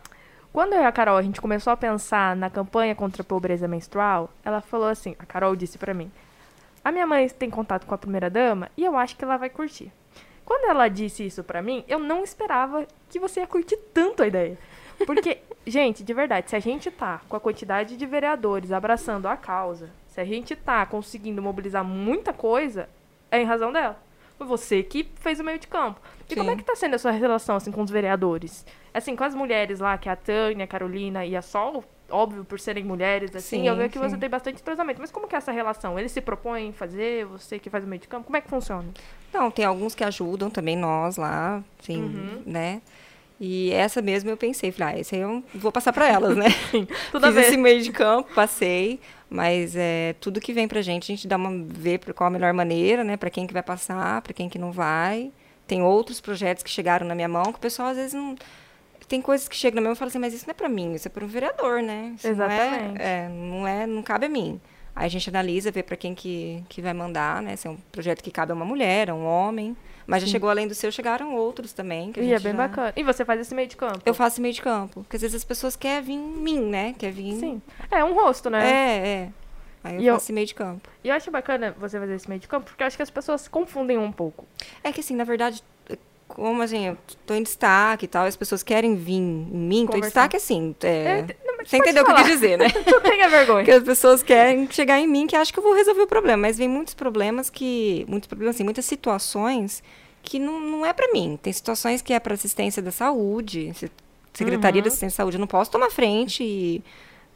[0.53, 3.67] Quando eu e a Carol a gente começou a pensar na campanha contra a pobreza
[3.67, 6.09] menstrual, ela falou assim: a Carol disse pra mim,
[6.85, 9.51] a minha mãe tem contato com a primeira dama e eu acho que ela vai
[9.51, 9.91] curtir.
[10.47, 14.29] Quando ela disse isso pra mim, eu não esperava que você ia curtir tanto a
[14.29, 14.57] ideia.
[15.05, 19.37] Porque, gente, de verdade, se a gente tá com a quantidade de vereadores abraçando a
[19.37, 22.89] causa, se a gente tá conseguindo mobilizar muita coisa,
[23.29, 24.01] é em razão dela.
[24.39, 26.01] Foi você que fez o meio de campo.
[26.31, 26.59] E como é Sim.
[26.59, 28.65] que tá sendo a sua relação assim com os vereadores?
[28.95, 32.45] Assim, com as mulheres lá, que é a Tânia, a Carolina e a Sol, óbvio,
[32.45, 34.19] por serem mulheres, assim, Sim, eu vejo que você sim.
[34.19, 35.01] tem bastante entrosamento.
[35.01, 35.99] Mas como que é essa relação?
[35.99, 38.25] Eles se propõem fazer, você que faz o meio de campo?
[38.27, 38.87] Como é que funciona?
[39.33, 42.43] Não, tem alguns que ajudam também nós lá, assim, Uhum.
[42.47, 42.81] né?
[43.39, 46.47] E essa mesmo eu pensei, falei, ah, esse aí eu vou passar para elas, né?
[47.13, 47.41] Tudo a Fiz ver.
[47.49, 51.37] esse meio de campo, passei, mas é tudo que vem pra gente, a gente dá
[51.37, 51.51] uma
[52.03, 54.73] por qual a melhor maneira, né, para quem que vai passar, para quem que não
[54.73, 55.31] vai.
[55.67, 58.37] Tem outros projetos que chegaram na minha mão que o pessoal às vezes não
[59.09, 60.95] tem coisas que chegam na minha e falam assim, mas isso não é para mim,
[60.95, 62.13] isso é para um vereador, né?
[62.17, 62.99] Isso Exatamente.
[62.99, 64.61] Não é, é, não é, não cabe a mim.
[64.95, 67.55] Aí a gente analisa, vê para quem que, que vai mandar, né?
[67.57, 69.77] Se é um projeto que cabe a uma mulher, a um homem.
[70.07, 72.13] Mas já chegou além do seu, chegaram outros também.
[72.13, 72.93] Que E é bem já- bacana.
[72.97, 74.01] E você faz esse meio de campo?
[74.07, 75.03] Eu faço meio de campo.
[75.03, 76.95] Porque às vezes as pessoas querem vir em mim, né?
[76.97, 77.35] Quer vir.
[77.35, 77.61] Sim.
[77.91, 78.71] É um rosto, né?
[78.71, 79.29] É, é.
[79.85, 80.89] Aí eu E eu- faço esse meio de campo.
[81.05, 83.11] E eu acho bacana você fazer esse meio de campo, porque eu acho que as
[83.11, 84.47] pessoas se confundem um pouco.
[84.83, 85.63] É que assim, na verdade,
[86.29, 89.93] como assim, eu tô em destaque e tal, as pessoas querem vir em mim, tô
[89.93, 90.07] em Conversar.
[90.29, 90.75] destaque assim.
[90.83, 92.67] é, É, não, Você entendeu o que eu quis dizer, né?
[92.87, 93.59] Não tenha vergonha.
[93.65, 96.37] Porque as pessoas querem chegar em mim que acham que eu vou resolver o problema.
[96.43, 98.05] Mas vem muitos problemas que.
[98.09, 99.83] Muitos problemas, assim, muitas situações
[100.23, 101.39] que não, não é pra mim.
[101.43, 103.91] Tem situações que é pra assistência da saúde, se-
[104.35, 104.85] Secretaria Uhum.
[104.85, 105.37] da Assistência da Saúde.
[105.37, 106.83] Eu não posso tomar frente e,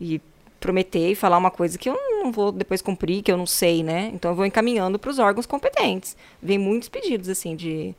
[0.00, 0.20] e
[0.58, 3.82] prometer e falar uma coisa que eu não vou depois cumprir, que eu não sei,
[3.82, 4.10] né?
[4.12, 6.14] Então eu vou encaminhando para os órgãos competentes.
[6.42, 7.94] Vem muitos pedidos, assim, de.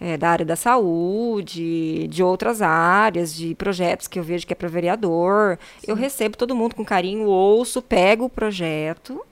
[0.00, 4.56] É, da área da saúde, de outras áreas, de projetos que eu vejo que é
[4.56, 5.58] para vereador.
[5.86, 9.24] Eu recebo todo mundo com carinho, ouço, pego o projeto.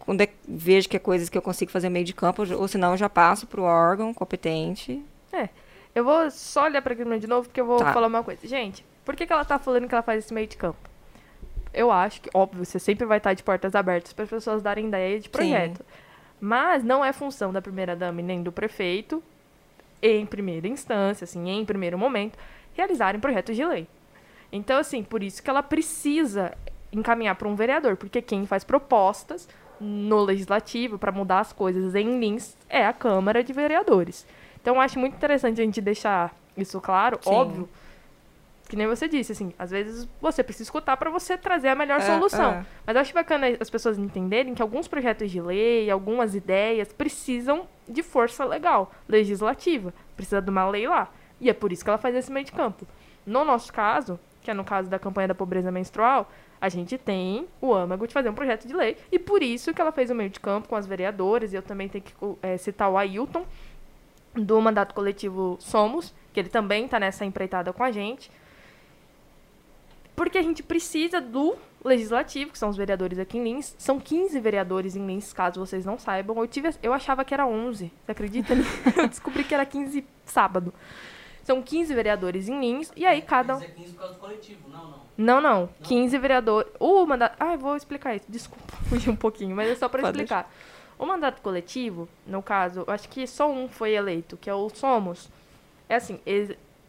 [0.00, 2.90] Quando é- vejo que é coisas que eu consigo fazer meio de campo, ou senão
[2.92, 5.02] eu já passo para o órgão competente.
[5.94, 7.92] Eu vou só olhar pra câmera de novo, porque eu vou Tá.
[7.92, 8.46] falar uma coisa.
[8.48, 10.76] Gente, por que, que ela tá falando que ela faz esse meio de campo?
[11.72, 14.88] Eu acho que, óbvio, você sempre vai estar de portas abertas para as pessoas darem
[14.88, 15.84] ideia de projeto.
[16.40, 19.22] Mas não é função da primeira-dama nem do prefeito
[20.12, 22.38] em primeira instância, assim, em primeiro momento,
[22.74, 23.86] realizarem projetos de lei.
[24.52, 26.52] Então, assim, por isso que ela precisa
[26.92, 29.48] encaminhar para um vereador, porque quem faz propostas
[29.80, 34.26] no legislativo para mudar as coisas em Lins é a Câmara de Vereadores.
[34.60, 37.30] Então, acho muito interessante a gente deixar isso claro, Sim.
[37.30, 37.68] óbvio.
[38.68, 41.98] Que nem você disse, assim, às vezes você precisa escutar para você trazer a melhor
[42.00, 42.50] É, solução.
[42.52, 42.66] é.
[42.86, 47.68] Mas eu acho bacana as pessoas entenderem que alguns projetos de lei, algumas ideias precisam
[47.86, 49.92] de força legal, legislativa.
[50.16, 51.10] Precisa de uma lei lá.
[51.40, 52.86] E é por isso que ela faz esse meio de campo.
[53.26, 57.46] No nosso caso, que é no caso da campanha da pobreza menstrual, a gente tem
[57.60, 58.96] o âmago de fazer um projeto de lei.
[59.12, 61.52] E por isso que ela fez o meio de campo com as vereadoras.
[61.52, 63.44] E eu também tenho que eh, citar o Ailton,
[64.34, 68.30] do mandato coletivo Somos, que ele também está nessa empreitada com a gente.
[70.14, 73.74] Porque a gente precisa do legislativo, que são os vereadores aqui em Lins.
[73.78, 76.36] São 15 vereadores em Lins, caso vocês não saibam.
[76.38, 78.54] Eu, tive, eu achava que era 11, você acredita?
[78.96, 80.72] eu descobri que era 15 sábado.
[81.42, 83.60] São 15 vereadores em Lins, e aí cada um...
[83.60, 85.04] 15 é 15 por causa do coletivo, não, não.
[85.16, 85.68] Não, não.
[85.82, 86.72] 15 vereadores.
[86.80, 87.36] O mandato.
[87.38, 88.24] Ah, eu vou explicar isso.
[88.28, 90.50] Desculpa, fugir um pouquinho, mas é só para Pode explicar.
[90.98, 94.68] O mandato coletivo, no caso, eu acho que só um foi eleito, que é o
[94.70, 95.28] Somos.
[95.88, 96.18] É assim,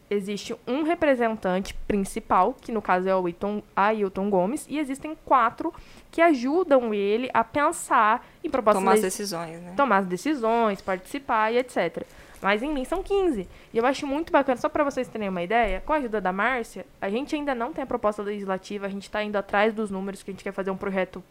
[0.09, 5.73] existe um representante principal, que no caso é o Ailton, Ailton Gomes, e existem quatro
[6.11, 9.73] que ajudam ele a pensar em propostas Tomar as decisões, né?
[9.75, 12.05] tomar as decisões, participar e etc.
[12.41, 13.47] Mas em mim são 15.
[13.73, 16.31] E eu acho muito bacana, só para vocês terem uma ideia, com a ajuda da
[16.31, 19.89] Márcia, a gente ainda não tem a proposta legislativa, a gente está indo atrás dos
[19.89, 21.23] números, que a gente quer fazer um projeto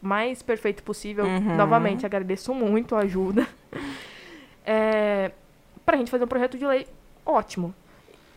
[0.00, 1.24] mais perfeito possível.
[1.24, 1.56] Uhum.
[1.56, 3.46] Novamente, agradeço muito a ajuda.
[4.68, 5.30] É,
[5.84, 6.88] pra gente fazer um projeto de lei
[7.24, 7.72] ótimo.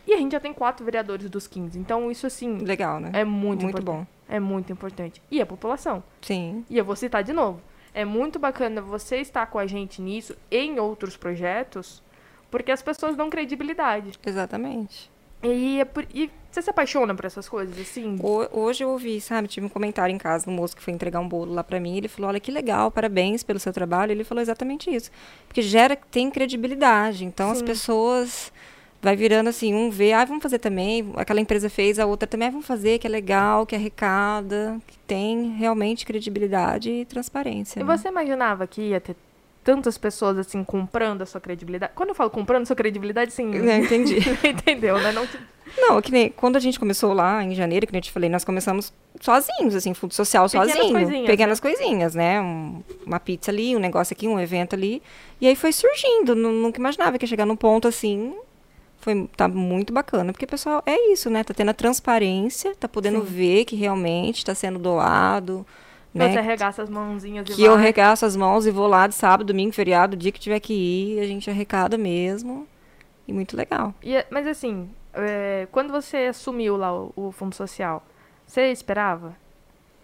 [0.06, 1.78] E a gente já tem quatro vereadores dos 15.
[1.78, 3.10] Então, isso, assim, Legal, né?
[3.12, 3.84] é muito, Muito importante.
[3.84, 4.06] bom.
[4.28, 5.22] É muito importante.
[5.30, 6.02] E a população.
[6.22, 6.64] Sim.
[6.70, 7.60] E eu vou citar de novo.
[7.92, 12.02] É muito bacana você estar com a gente nisso, em outros projetos,
[12.50, 14.12] porque as pessoas dão credibilidade.
[14.24, 15.10] Exatamente.
[15.42, 18.16] E, é por- e você se apaixona por essas coisas, assim?
[18.22, 21.18] Ho- Hoje eu ouvi, sabe, tive um comentário em casa do moço que foi entregar
[21.18, 21.96] um bolo lá pra mim.
[21.96, 24.12] Ele falou: Olha que legal, parabéns pelo seu trabalho.
[24.12, 25.10] Ele falou exatamente isso.
[25.48, 27.24] Porque gera, tem credibilidade.
[27.24, 27.64] Então as Sim.
[27.64, 28.52] pessoas.
[29.02, 31.10] Vai virando assim, um vê, ah, vamos fazer também.
[31.16, 34.98] Aquela empresa fez, a outra também, ah, vamos fazer, que é legal, que arrecada, que
[35.06, 37.80] tem realmente credibilidade e transparência.
[37.80, 37.96] E né?
[37.96, 39.16] você imaginava que ia ter
[39.64, 41.92] tantas pessoas, assim, comprando a sua credibilidade?
[41.94, 43.46] Quando eu falo comprando a sua credibilidade, sim.
[43.46, 44.18] Não, entendi.
[44.44, 45.12] Entendeu, né?
[45.12, 45.26] Não,
[45.78, 48.10] Não, é que nem quando a gente começou lá em janeiro, que nem eu te
[48.12, 50.92] falei, nós começamos sozinhos, assim, fundo social Pequenas sozinho.
[50.92, 52.40] coisinhas, pequenas coisinhas, né?
[52.40, 55.02] Um- uma pizza ali, um negócio aqui, um evento ali.
[55.40, 56.34] E aí foi surgindo.
[56.34, 58.34] nu- Nunca imaginava que ia chegar num ponto assim.
[59.00, 61.42] Foi, tá muito bacana, porque, pessoal, é isso, né?
[61.42, 63.24] Tá tendo a transparência, tá podendo Sim.
[63.32, 65.66] ver que realmente tá sendo doado,
[66.12, 66.36] Você né?
[66.38, 67.80] arregaça as mãozinhas e Que eu vai.
[67.80, 71.20] arregaço as mãos e vou lá de sábado, domingo, feriado, dia que tiver que ir,
[71.20, 72.68] a gente arrecada mesmo.
[73.26, 73.94] E muito legal.
[74.02, 78.04] E é- mas assim, é, quando você assumiu lá o, o fundo social,
[78.46, 79.34] você esperava?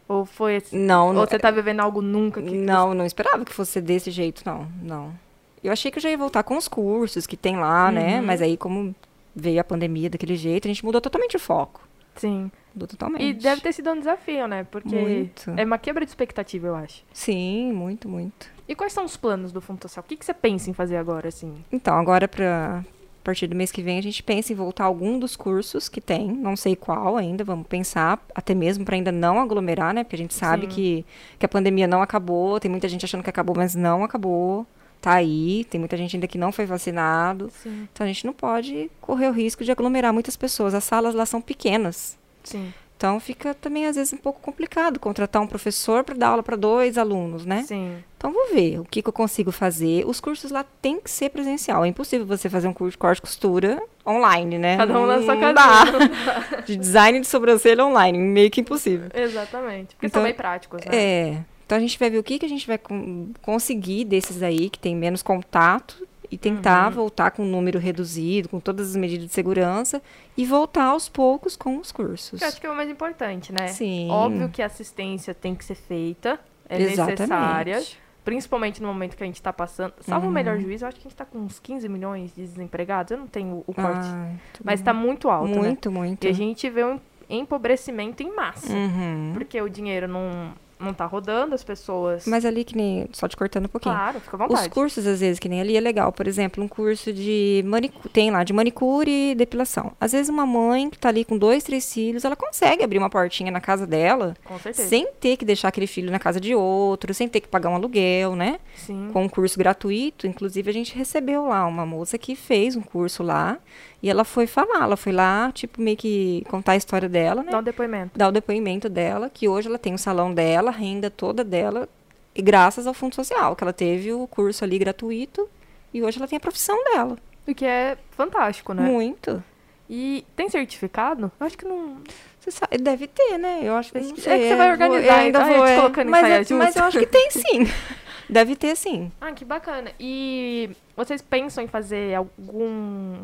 [0.09, 0.79] Ou foi assim?
[0.79, 2.55] Não, Ou não, você tá vivendo algo nunca que.
[2.55, 5.26] Não, não esperava que fosse desse jeito, não, não.
[5.67, 8.21] Eu achei que eu já ia voltar com os cursos que tem lá, né?
[8.21, 8.27] Uhum.
[8.27, 8.95] Mas aí, como
[9.35, 11.87] veio a pandemia daquele jeito, a gente mudou totalmente o foco.
[12.15, 12.51] Sim.
[12.75, 13.25] Mudou totalmente.
[13.25, 14.65] E deve ter sido um desafio, né?
[14.65, 15.51] Porque Muito.
[15.57, 17.05] é uma quebra de expectativa, eu acho.
[17.13, 18.49] Sim, muito, muito.
[18.69, 20.05] E quais são os planos do Fundo Social?
[20.05, 21.55] O que, que você pensa em fazer agora, assim?
[21.71, 22.85] Então, agora para
[23.23, 25.89] a partir do mês que vem, a gente pensa em voltar a algum dos cursos
[25.89, 30.05] que tem, não sei qual ainda, vamos pensar, até mesmo para ainda não aglomerar, né?
[30.05, 30.69] Porque a gente sabe Sim.
[30.69, 31.07] que,
[31.41, 34.65] que a pandemia não acabou, tem muita gente achando que acabou, mas não acabou.
[35.07, 37.49] Tá aí, tem muita gente ainda que não foi vacinado.
[37.63, 37.87] Sim.
[37.93, 40.75] Então a gente não pode correr o risco de aglomerar muitas pessoas.
[40.75, 42.19] As salas lá são pequenas.
[42.43, 42.75] Sim.
[42.97, 46.57] Então fica também às vezes um pouco complicado contratar um professor para dar aula para
[46.57, 47.63] dois alunos, né?
[47.63, 48.03] Sim.
[48.19, 50.05] Então vou ver o que, que eu consigo fazer.
[50.05, 51.85] Os cursos lá tem que ser presencial.
[51.85, 54.77] É impossível você fazer um curso de corte e costura online, né?
[54.77, 55.85] Cada um na sua dá.
[56.67, 59.09] De design de sobrancelha online, meio que impossível.
[59.15, 59.95] Exatamente.
[59.95, 60.91] Porque Então, são bem práticos, né?
[60.93, 61.45] É.
[61.67, 64.71] Então a gente vai ver o que, que a gente vai con- conseguir desses aí
[64.71, 66.95] que tem menos contato e tentar Uhum.
[66.97, 70.01] voltar com um número reduzido, com todas as medidas de segurança
[70.37, 72.41] e voltar aos poucos com os cursos.
[72.41, 73.69] Eu acho que é o mais importante, né?
[73.69, 74.09] Sim.
[74.11, 77.21] Óbvio que a assistência tem que ser feita, é Exatamente.
[77.21, 77.83] necessária.
[78.25, 79.95] Principalmente no momento que a gente tá passando.
[80.01, 80.35] Salvo o Uhum.
[80.35, 83.13] melhor juízo, eu acho que a gente tá com uns 15 milhões de desempregados.
[83.13, 84.09] Eu não tenho o corte.
[84.09, 84.85] Ai, tudo mas bem.
[84.85, 85.59] tá muito alto, né?
[85.59, 86.25] muito, muito.
[86.27, 86.99] E a gente vê um
[87.31, 88.73] empobrecimento em massa.
[88.73, 89.31] Uhum.
[89.33, 92.27] Porque o dinheiro não, não tá rodando, as pessoas.
[92.27, 93.09] Mas ali que nem.
[93.13, 93.95] Só te cortando um pouquinho.
[93.95, 94.61] claro, fica à vontade.
[94.61, 96.13] Os cursos, às vezes, que nem ali é legal.
[96.13, 99.93] Por exemplo, um curso de manicure, tem lá de manicure e depilação.
[100.01, 103.11] Às vezes, uma mãe que tá ali com dois, três filhos, ela consegue abrir uma
[103.11, 104.89] portinha na casa dela, Com certeza.
[104.89, 107.75] sem ter que deixar aquele filho na casa de outro, sem ter que pagar um
[107.75, 108.59] aluguel, né?
[108.77, 109.11] Sim.
[109.13, 110.27] Com um curso gratuito.
[110.27, 113.59] Inclusive, a gente recebeu lá uma moça que fez um curso lá.
[114.03, 117.51] E ela foi falar, ela foi lá, tipo, meio que contar a história dela, né?
[117.51, 118.17] Dá um depoimento.
[118.17, 121.89] dar o depoimento dela, que hoje ela tem o salão dela, a renda toda dela,
[122.35, 125.49] e graças ao Fundo Social, que ela teve o curso ali gratuito,
[125.93, 127.17] e hoje ela tem a profissão dela.
[127.47, 128.83] O que é fantástico, né?
[128.83, 129.43] Muito.
[129.89, 131.31] E tem certificado?
[131.39, 131.99] Eu acho que não.
[132.41, 133.61] Você sabe, deve ter, né?
[133.63, 135.77] Eu acho que É não que você vai vou- organizar, ainda então, vou, a gente
[135.77, 135.81] é.
[135.81, 137.67] colocando mas, eu- mas eu acho que tem sim.
[138.29, 139.13] Deve ter sim.
[139.21, 139.93] Ah, que bacana.
[140.01, 143.17] E vocês pensam em fazer algum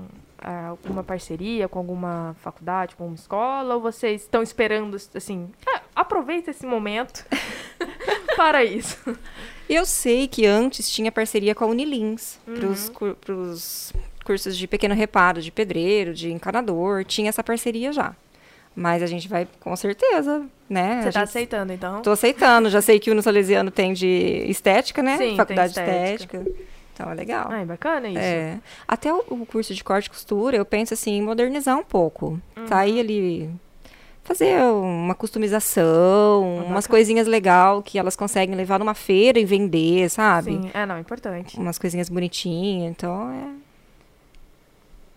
[0.45, 3.75] alguma parceria com alguma faculdade, com alguma escola?
[3.75, 7.25] Ou vocês estão esperando, assim, ah, aproveita esse momento
[8.37, 8.99] para isso?
[9.69, 13.15] Eu sei que antes tinha parceria com a Unilins Uhum.
[13.15, 13.93] para os
[14.25, 18.15] cursos de pequeno reparo, de pedreiro, de encanador, tinha essa parceria já.
[18.75, 21.03] Mas a gente vai com certeza, né?
[21.03, 22.01] Você a tá gente- aceitando, então?
[22.03, 22.71] Tô aceitando.
[22.71, 25.19] Já sei que o no Salesiano tem de estética, né?
[25.19, 26.47] Sim, tem Faculdade de estética.
[26.93, 27.03] Estética.
[27.03, 27.49] Então é legal.
[27.51, 28.19] Ai, bacana isso.
[28.19, 28.61] É.
[28.87, 32.41] Até o, o curso de corte e costura, eu penso assim, em modernizar um pouco.
[32.57, 32.67] Uhum.
[32.69, 33.51] Sair ali.
[34.25, 36.89] Fazer uma customização, umas bacana.
[36.89, 40.53] coisinhas legais que elas conseguem levar numa feira e vender, sabe?
[40.53, 41.59] Sim, é, não, importante.
[41.59, 42.93] Umas coisinhas bonitinhas.
[42.93, 43.63] Então é.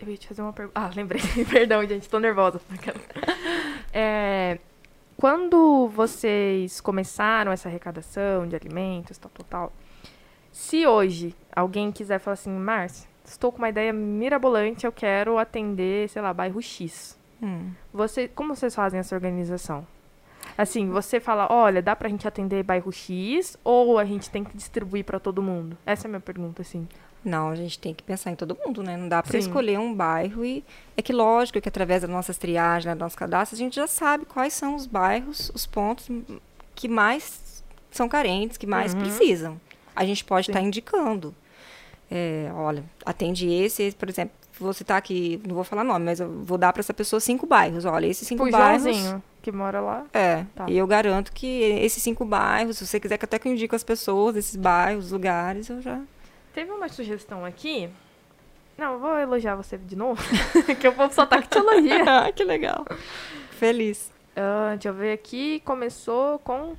[0.03, 0.79] Eu ia te fazer uma pergunta.
[0.79, 1.21] Ah, lembrei.
[1.49, 2.59] Perdão, gente, tô nervosa.
[3.97, 4.59] É,
[5.15, 9.73] quando vocês começaram essa arrecadação de alimentos, tal, tal, tal,
[10.57, 16.07] se hoje alguém quiser falar assim, Márcia, estou com uma ideia mirabolante, eu quero atender,
[16.09, 17.19] sei lá, bairro X.
[17.43, 17.71] hum.
[17.93, 19.85] Você, como vocês fazem essa organização?
[20.57, 24.55] Assim, você fala, olha, dá pra gente atender bairro X ou a gente tem que
[24.55, 25.77] distribuir pra todo mundo?
[25.85, 26.87] Essa é a minha pergunta, assim.
[27.23, 28.95] Não, a gente tem que pensar em todo mundo, né?
[28.95, 30.63] Não dá para escolher um bairro e
[30.95, 33.87] é que lógico que através das nossas triagens, né, do nosso cadastro, a gente já
[33.87, 36.07] sabe quais são os bairros, os pontos
[36.75, 38.99] que mais são carentes, que mais Uhum.
[38.99, 39.59] precisam.
[39.95, 41.33] A gente pode estar indicando.
[42.11, 46.29] É, olha, atende esse, por exemplo, vou citar aqui, não vou falar nome, mas eu
[46.43, 47.83] vou dar para essa pessoa cinco bairros.
[47.85, 48.83] Olha, esses cinco O bairros.
[48.83, 50.05] Joãozinho, que mora lá.
[50.13, 50.65] É, Tá.
[50.69, 51.47] e eu garanto que
[51.83, 55.11] esses cinco bairros, se você quiser que até que eu indico as pessoas, esses bairros,
[55.11, 55.99] lugares, eu já.
[56.53, 57.89] Teve uma sugestão aqui.
[58.77, 60.21] Não, eu vou elogiar você de novo.
[60.79, 62.03] que o povo só tá que te elogia.
[62.07, 62.85] Ah, que legal.
[63.51, 64.11] Feliz.
[64.35, 65.61] Ah, deixa eu ver aqui.
[65.65, 66.75] Começou com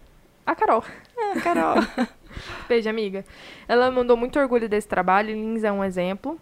[0.46, 0.84] a Carol.
[1.18, 1.76] Ah, Carol.
[2.68, 3.24] Beijo, amiga.
[3.68, 5.32] Ela mandou muito orgulho desse trabalho.
[5.34, 6.40] Lins é um exemplo.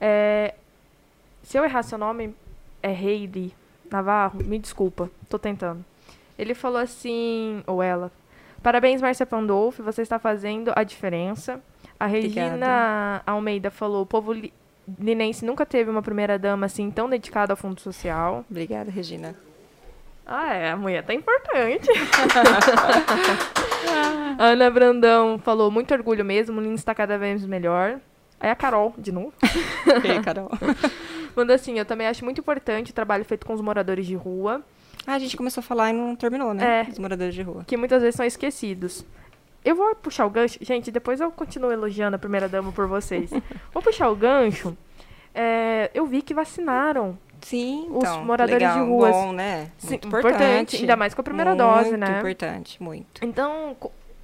[0.00, 0.54] É,
[1.42, 2.34] se eu errar seu nome,
[2.82, 3.52] é Heidi
[3.90, 4.42] Navarro.
[4.44, 5.84] Me desculpa, tô tentando.
[6.38, 8.10] Ele falou assim, ou ela.
[8.62, 11.60] Parabéns, Márcia Pandolfi, você está fazendo a diferença.
[11.98, 13.22] A Regina Obrigada.
[13.26, 14.52] Almeida falou, o povo li-
[14.98, 18.44] linense nunca teve uma primeira dama assim tão dedicada ao fundo social.
[18.50, 19.34] Obrigada, Regina.
[20.26, 21.88] Ah, é, a mulher tá importante.
[24.38, 27.98] A Ana Brandão falou, muito orgulho mesmo, o Lins está cada vez melhor.
[28.38, 29.32] Aí a Carol, de novo,
[30.02, 30.50] Ei, Carol.
[31.36, 34.62] mandou assim, eu também acho muito importante o trabalho feito com os moradores de rua,
[35.06, 36.86] Ah, a gente começou a falar e não terminou, né?
[36.86, 36.90] É.
[36.90, 37.64] Os moradores de rua.
[37.66, 39.04] que muitas vezes são esquecidos.
[39.62, 43.30] Eu vou puxar o gancho, gente, depois eu continuo elogiando a primeira dama por vocês.
[43.74, 44.74] vou puxar o gancho.
[45.34, 47.18] É, eu vi que vacinaram.
[47.42, 49.12] Sim, Os então, moradores legal, de ruas.
[49.12, 49.70] Bom, né?
[49.78, 50.76] Sim, Muito importante, importante.
[50.76, 52.18] ainda mais com a primeira muito dose, né?
[52.18, 53.24] importante, muito.
[53.24, 53.76] Então,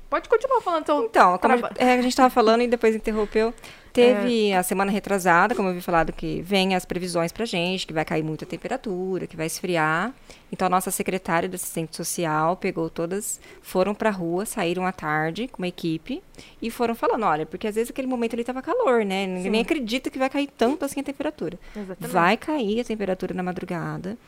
[0.08, 3.52] pode continuar falando seu Então, como a, é, a gente estava falando e depois interrompeu.
[3.96, 7.94] Teve a semana retrasada, como eu vi falado, que vem as previsões pra gente, que
[7.94, 10.12] vai cair muita temperatura, que vai esfriar.
[10.52, 15.48] Então, a nossa secretária do assistente social pegou todas, foram pra rua, saíram à tarde
[15.48, 16.22] com uma equipe
[16.60, 19.26] e foram falando, olha, porque às vezes aquele momento ele tava calor, né?
[19.26, 19.60] Ninguém Sim.
[19.60, 21.58] acredita que vai cair tanto assim a temperatura.
[21.74, 22.12] Exatamente.
[22.12, 24.18] Vai cair a temperatura na madrugada.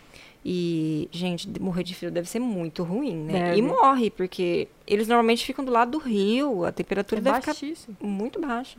[0.51, 3.33] E, gente, morrer de frio deve ser muito ruim, né?
[3.35, 3.59] Deve.
[3.59, 7.53] E morre, porque eles normalmente ficam do lado do rio, a temperatura É deve ficar
[7.53, 7.95] baixíssimo.
[8.01, 8.79] muito baixa.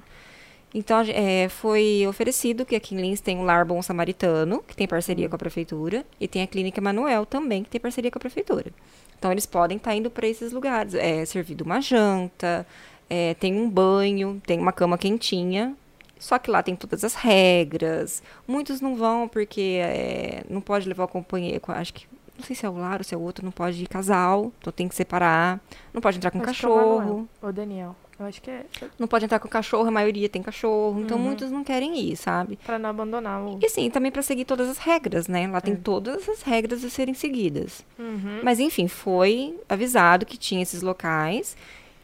[0.73, 4.87] Então, é, foi oferecido que aqui em Lins tem o Lar Bom Samaritano, que tem
[4.87, 8.21] parceria com a prefeitura, e tem a Clínica Manuel também, que tem parceria com a
[8.21, 8.71] prefeitura.
[9.19, 10.95] Então, eles podem estar indo para esses lugares.
[10.95, 12.65] É servido uma janta,
[13.07, 15.77] é, tem um banho, tem uma cama quentinha.
[16.19, 18.21] Só que lá tem todas as regras.
[18.47, 21.61] Muitos não vão porque é, não pode levar o companheiro.
[21.69, 22.05] Acho que
[22.37, 24.51] não sei se é o lar ou se é o outro, não pode ir casal,
[24.59, 25.59] então tem que separar.
[25.93, 27.29] Não pode entrar com Acho que é o cachorro.
[27.53, 27.95] Daniel.
[28.19, 28.65] Eu acho que é
[28.97, 30.99] Não pode entrar com cachorro, a maioria tem cachorro.
[31.01, 31.23] Então Uhum.
[31.23, 32.57] muitos não querem ir, sabe?
[32.65, 33.59] pra não abandonar o.
[33.61, 35.47] E sim, também para seguir todas as regras, né?
[35.47, 35.77] Lá tem É.
[35.77, 37.81] todas as regras a serem seguidas.
[37.97, 38.41] Uhum.
[38.43, 41.55] Mas enfim, foi avisado que tinha esses locais.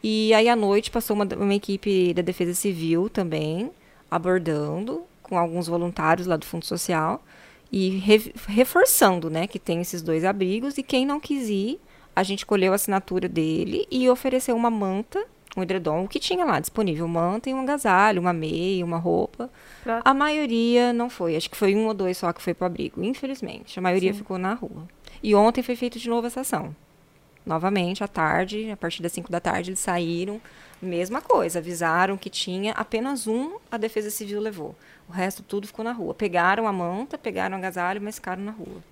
[0.01, 3.69] E aí à noite passou uma, uma equipe da Defesa Civil também,
[4.15, 7.23] abordando com alguns voluntários lá do Fundo Social
[7.71, 11.79] e re- reforçando, né, que tem esses dois abrigos e quem não quis ir,
[12.15, 15.25] a gente colheu a assinatura dele e ofereceu uma manta,
[15.57, 19.49] um edredom, o que tinha lá disponível, manta e um agasalho, uma meia, uma roupa.
[19.83, 22.65] Pra- A maioria não foi, acho que foi um ou dois só que foi pro
[22.67, 23.77] abrigo, infelizmente.
[23.79, 24.19] A maioria Sim.
[24.19, 24.87] ficou na rua.
[25.23, 26.75] E ontem foi feito de novo essa ação.
[27.45, 30.41] Novamente, à tarde, a partir das 5 da tarde, eles saíram.
[30.81, 34.75] Mesma coisa, avisaram que tinha apenas um a Defesa Civil levou.
[35.07, 36.13] O resto tudo ficou na rua.
[36.13, 38.83] Pegaram a manta, pegaram o agasalho, mas ficaram na rua.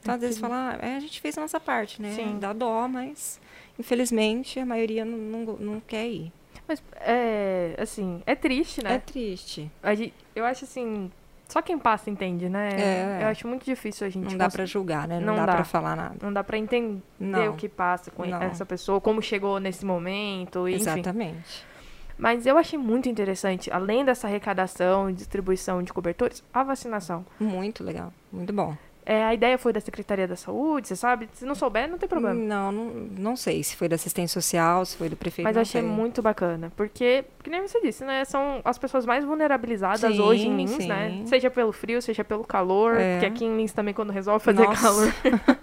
[0.00, 2.12] Então, às vezes, falar, é, a gente fez a nossa parte, né?
[2.14, 2.38] Sim.
[2.38, 3.38] Dá dó, mas
[3.78, 6.32] infelizmente a maioria não, não, não quer ir.
[6.66, 7.74] Mas, é.
[7.78, 8.98] Assim, é triste, É né?
[9.04, 9.70] triste.
[9.82, 11.10] A gente- eu acho assim.
[11.50, 12.68] Só quem passa entende, né?
[12.78, 13.22] É.
[13.24, 14.30] Eu acho muito difícil a gente.
[14.30, 15.18] Não dá cons- pra julgar, né?
[15.18, 15.54] Não, Não dá, dá.
[15.54, 16.14] pra falar nada.
[16.22, 17.50] Não dá pra entender Não.
[17.52, 18.40] o que passa com Não.
[18.42, 20.80] essa pessoa, como chegou nesse momento, enfim.
[20.80, 21.64] Exatamente.
[22.16, 27.24] Mas eu achei muito interessante, além dessa arrecadação e distribuição de cobertores, a vacinação.
[27.38, 28.12] Muito legal.
[28.30, 28.76] Muito bom.
[29.10, 31.28] É, a ideia foi da Secretaria da Saúde, você sabe?
[31.32, 32.32] Se não souber, não tem problema.
[32.32, 32.84] Não, não,
[33.18, 35.44] não sei se foi da assistência social, se foi do prefeito.
[35.44, 35.90] Mas achei sei.
[35.90, 38.24] muito bacana, porque, que nem você disse, né?
[38.24, 41.10] São as pessoas mais vulnerabilizadas Sim, hoje em Lins, né?
[41.10, 41.26] sim.
[41.26, 43.14] Seja pelo frio, seja pelo calor, É.
[43.14, 44.80] porque aqui em Lins também quando resolve fazer Nossa.
[44.80, 45.12] calor.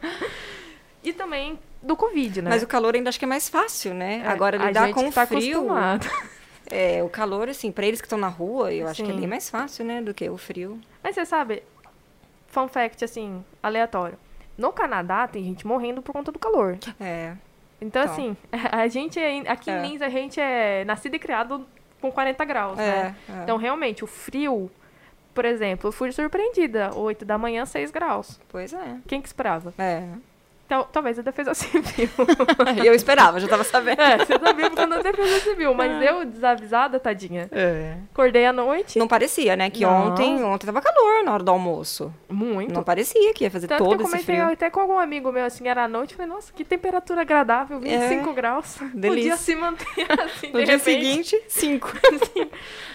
[1.02, 2.50] e também do Covid, né?
[2.50, 4.24] Mas o calor ainda acho que é mais fácil, né?
[4.26, 5.60] É, Agora lidar com que o tá frio.
[5.60, 6.06] acostumado.
[6.70, 9.22] É, o calor, assim, pra eles que estão na rua, eu acho que é Sim.
[9.22, 10.02] bem mais fácil, né?
[10.02, 10.78] Do que o frio.
[11.02, 11.64] Mas você sabe,
[12.58, 14.18] fun fact, assim, aleatório.
[14.58, 16.78] No Canadá tem gente morrendo por conta do calor.
[17.00, 17.34] É.
[17.80, 18.04] Então, Então.
[18.04, 18.36] assim,
[18.72, 19.78] a gente é, aqui É.
[19.78, 21.68] em Lins a gente é nascido e criado
[22.02, 23.16] com 40 graus, né?
[23.30, 23.44] É, é.
[23.44, 24.72] Então, realmente, o frio,
[25.34, 26.90] por exemplo, eu fui surpreendida.
[26.96, 28.40] 8 da manhã, 6 graus.
[28.50, 28.98] Pois é.
[29.08, 29.74] Quem que esperava?
[29.78, 30.04] É.
[30.68, 32.10] Tal- talvez a defesa civil.
[32.84, 34.02] eu esperava, já tava sabendo.
[34.02, 37.48] é, você sabia conta da defesa civil, mas eu, desavisada, tadinha.
[37.52, 37.96] É.
[38.12, 39.00] Acordei à noite.
[39.00, 39.70] Não parecia, né?
[39.70, 40.08] Que Não.
[40.12, 42.14] ontem, ontem tava calor na hora do almoço.
[42.30, 42.74] Muito.
[42.74, 44.52] Não parecia que ia fazer Tanto que todo eu esse comentei frio.
[44.54, 46.16] até com algum amigo meu, assim, era à noite.
[46.16, 48.78] Falei, nossa, que temperatura agradável, 25 graus.
[48.92, 49.00] Podia É.
[49.00, 49.38] Delícia.
[49.38, 49.86] se manter
[50.22, 50.84] assim, No dia repente.
[50.84, 51.94] seguinte, cinco.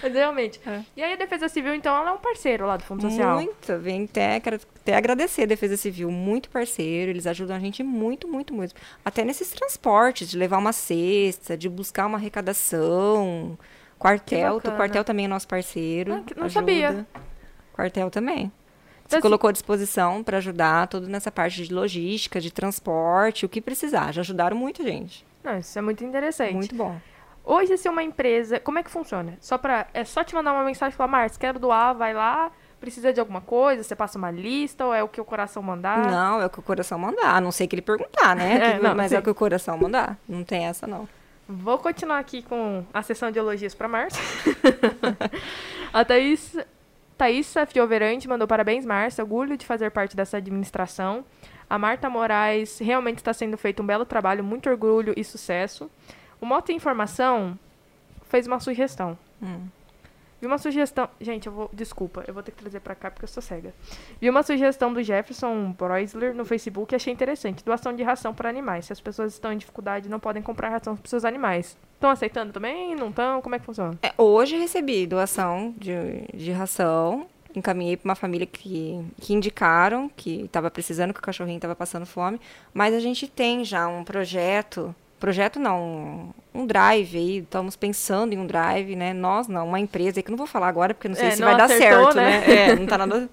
[0.03, 0.61] Mas, realmente.
[0.67, 0.81] É.
[0.97, 3.37] E aí a Defesa Civil, então, ela é um parceiro lá do Fundo Social.
[3.37, 3.79] Muito.
[3.79, 7.11] Vem até, quero até agradecer a Defesa Civil, muito parceiro.
[7.11, 8.75] Eles ajudam a gente muito, muito, muito.
[9.05, 13.59] Até nesses transportes, de levar uma cesta, de buscar uma arrecadação.
[13.99, 16.15] Quartel, o quartel também é nosso parceiro.
[16.15, 16.51] Ah, não ajuda.
[16.51, 17.07] sabia.
[17.73, 18.53] Quartel também.
[19.07, 23.61] Se colocou à disposição para ajudar tudo nessa parte de logística, de transporte, o que
[23.61, 24.13] precisar.
[24.13, 25.27] Já ajudaram muito, gente.
[25.45, 26.55] Não, isso é muito interessante.
[26.55, 26.99] Muito bom.
[27.45, 28.61] Hoje, se uma empresa.
[28.61, 29.37] Como é que funciona?
[29.41, 32.51] Só pra, é só te mandar uma mensagem e falar, Marcos, quero doar, vai lá.
[32.83, 33.81] Precisa de alguma coisa?
[33.85, 36.11] Você passa uma lista ou é o que o coração mandar?
[36.11, 37.37] Não, é o que o coração mandar.
[37.37, 38.59] A não sei que ele perguntar, né?
[38.75, 39.21] É, não, mas é sim.
[39.21, 40.19] o que o coração mandar.
[40.29, 41.09] Não tem essa, não.
[41.49, 44.21] Vou continuar aqui com a sessão de elogios para Márcia.
[45.95, 46.57] a Thaís,
[47.17, 49.23] Thaísa Fioverante mandou parabéns, Márcia.
[49.23, 51.25] Orgulho de fazer parte dessa administração.
[51.71, 55.89] A Marta Moraes realmente está sendo feito um belo trabalho, muito orgulho e sucesso.
[56.41, 57.57] O Moto Informação
[58.29, 59.17] fez uma sugestão.
[59.41, 59.69] Hum.
[60.43, 61.09] Vi uma sugestão.
[61.21, 61.71] Gente, eu vou.
[61.73, 63.73] Desculpa, eu vou ter que trazer pra cá porque eu sou cega.
[64.21, 67.65] Vi uma sugestão do Jefferson Broisler no Facebook e achei interessante.
[67.65, 68.87] Doação de ração para animais.
[68.87, 71.79] Se as pessoas estão em dificuldade não podem comprar ração para seus animais.
[71.95, 72.97] Estão aceitando também?
[72.97, 73.41] Não estão?
[73.41, 73.97] Como é que funciona?
[74.03, 77.29] É, hoje recebi doação de, de ração.
[77.55, 82.05] Encaminhei para uma família que, que indicaram que estava precisando, que o cachorrinho estava passando
[82.05, 82.41] fome.
[82.75, 84.93] Mas a gente tem já um projeto.
[85.23, 87.39] Projeto não, um drive aí.
[87.39, 89.13] Estamos pensando em um drive, né?
[89.13, 91.31] Nós não, uma empresa que eu não vou falar agora, porque eu não sei É,
[91.31, 92.41] se não vai dar acertou, certo, né?
[92.41, 92.71] né?
[92.71, 93.31] É, não tá nada.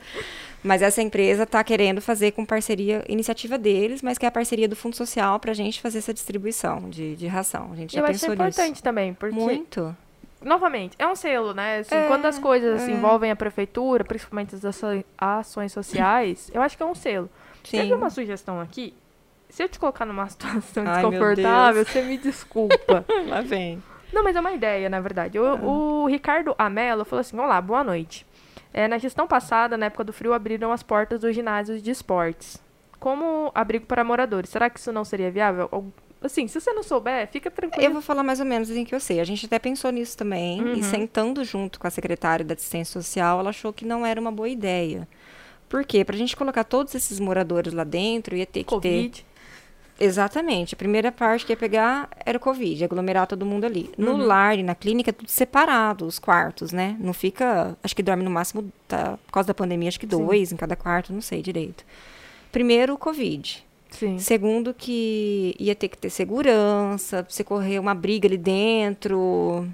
[0.64, 4.68] Mas essa empresa está querendo fazer com parceria, iniciativa deles, mas que é a parceria
[4.68, 7.72] do Fundo Social para a gente fazer essa distribuição de, de ração.
[7.74, 8.60] A gente já eu achei pensou nisso.
[8.60, 9.98] importante também, porque, Muito.
[10.44, 11.80] novamente, é um selo, né?
[11.80, 12.92] Assim, É, quando as coisas é.
[12.92, 14.64] envolvem a prefeitura, principalmente as
[15.18, 17.28] ações sociais, eu acho que é um selo.
[17.68, 17.94] Teve Sim.
[17.94, 18.94] uma sugestão aqui.
[19.50, 23.06] Se eu te colocar numa situação Ai, desconfortável, você me desculpa.
[23.28, 23.82] Lá vem.
[24.14, 25.40] Não, mas é uma ideia, na verdade.
[25.40, 28.26] O, o Ricardo Amelo falou assim: Olá, boa noite.
[28.74, 32.62] É, na gestão passada, na época do frio, abriram as portas dos ginásios de esportes.
[33.00, 34.50] Como abrigo para moradores.
[34.50, 35.70] Será que isso não seria viável?
[36.22, 37.84] Assim, se você não souber, fica tranquilo.
[37.84, 39.20] Eu vou falar mais ou menos assim que eu sei.
[39.22, 40.62] A gente até pensou nisso também.
[40.62, 40.74] Uhum.
[40.74, 44.32] E sentando junto com a secretária da assistência social, ela achou que não era uma
[44.32, 45.08] boa ideia.
[45.70, 46.04] Por quê?
[46.04, 49.26] Pra gente colocar todos esses moradores lá dentro, ia ter que ter Covid.
[50.00, 50.74] Exatamente.
[50.74, 53.90] A primeira parte que ia pegar era o Covid, aglomerar todo mundo ali.
[53.98, 54.26] No Uhum.
[54.26, 56.96] lar e na clínica, tudo separado, os quartos, né?
[57.00, 57.78] Não fica.
[57.84, 60.26] Acho que dorme no máximo, tá, por causa da pandemia, acho que Sim.
[60.26, 61.84] dois em cada quarto, não sei direito.
[62.52, 63.66] Primeiro, o Covid.
[63.92, 64.20] Sim.
[64.20, 69.68] Segundo, que ia ter que ter segurança, pra você correr uma briga ali dentro,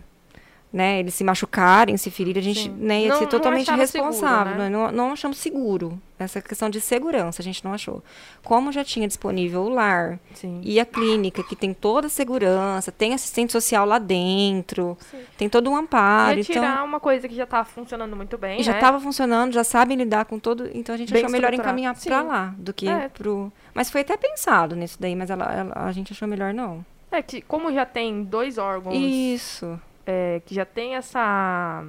[0.75, 0.99] né?
[0.99, 2.75] Eles se machucarem, se ferirem, a gente Sim.
[2.77, 4.55] né, ia Não- ser totalmente seguro, responsável.
[4.57, 4.67] né?
[4.69, 5.97] Não, não achamos seguro.
[6.19, 8.03] Essa questão de segurança, a gente não achou.
[8.43, 10.59] Como já tinha disponível o lar Sim.
[10.63, 15.17] e a clínica, que tem toda a segurança, tem assistente social lá dentro, Sim.
[15.37, 16.37] tem todo um amparo.
[16.37, 18.77] Ia Então, tirar uma coisa que já tava funcionando muito bem, já né?
[18.77, 20.69] estava funcionando, já sabem lidar com todo.
[20.73, 23.07] Então a gente Bem achou melhor encaminhar para lá do que É.
[23.09, 23.51] pro.
[23.73, 26.85] Mas foi até pensado nisso daí, mas ela, ela- a gente achou melhor não.
[27.11, 29.79] É que como já tem dois órgãos Isso.
[30.05, 31.83] É, que já tem essa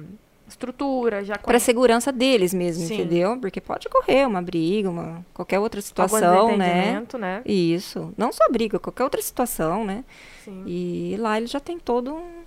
[0.47, 2.95] estrutura, já Para segurança deles mesmo, Sim.
[2.95, 3.37] entendeu?
[3.39, 7.05] Porque pode ocorrer uma briga, uma qualquer outra situação, né?
[7.19, 7.41] né?
[7.45, 8.13] Isso.
[8.17, 10.05] Não só briga, qualquer outra situação, né?
[10.43, 10.63] Sim.
[10.65, 12.43] E lá ele já tem todo um,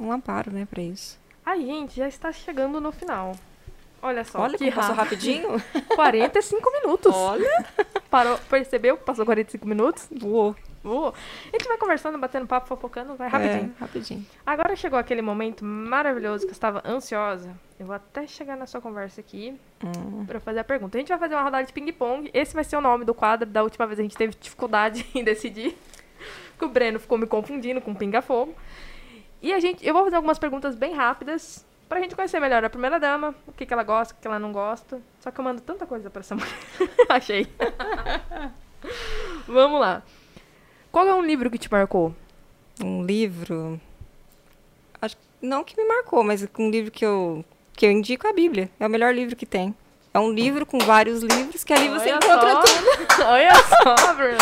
[0.00, 1.18] um amparo, né, para isso.
[1.44, 3.34] A gente já está chegando no final.
[4.02, 5.60] Olha só, Olha que passou rapidinho.
[5.94, 7.12] 45 minutos.
[7.14, 7.66] Olha.
[8.10, 10.06] Parou, percebeu que passou 45 minutos?
[10.16, 10.54] Voou.
[10.86, 11.12] Voou.
[11.52, 13.74] A gente vai conversando, batendo papo, fofocando, vai rapidinho.
[13.76, 14.26] É, rapidinho.
[14.46, 17.52] Agora chegou aquele momento maravilhoso que eu estava ansiosa.
[17.78, 20.24] Eu vou até chegar na sua conversa aqui Hum.
[20.24, 20.96] para fazer a pergunta.
[20.96, 22.30] A gente vai fazer uma rodada de ping-pong.
[22.32, 23.48] Esse vai ser o nome do quadro.
[23.48, 25.76] Da última vez a gente teve dificuldade em decidir.
[26.52, 28.54] Porque o Breno ficou me confundindo com pinga-fogo.
[29.42, 32.70] E a gente, eu vou fazer algumas perguntas bem rápidas pra gente conhecer melhor a
[32.70, 35.00] primeira dama, o que, que ela gosta, o que ela não gosta.
[35.20, 36.48] Só que eu mando tanta coisa pra essa mulher.
[37.10, 37.46] Achei.
[39.46, 40.02] Vamos lá.
[40.96, 42.14] Qual é um livro que te marcou?
[42.82, 43.78] Um livro.
[45.02, 47.44] Acho que não que me marcou, mas um livro que eu,
[47.74, 48.70] que eu indico é a Bíblia.
[48.80, 49.74] É o melhor livro que tem.
[50.14, 52.62] É um livro com vários livros que ali você Olha encontra só.
[52.62, 52.86] tudo.
[53.28, 54.38] Olha só, Bruno.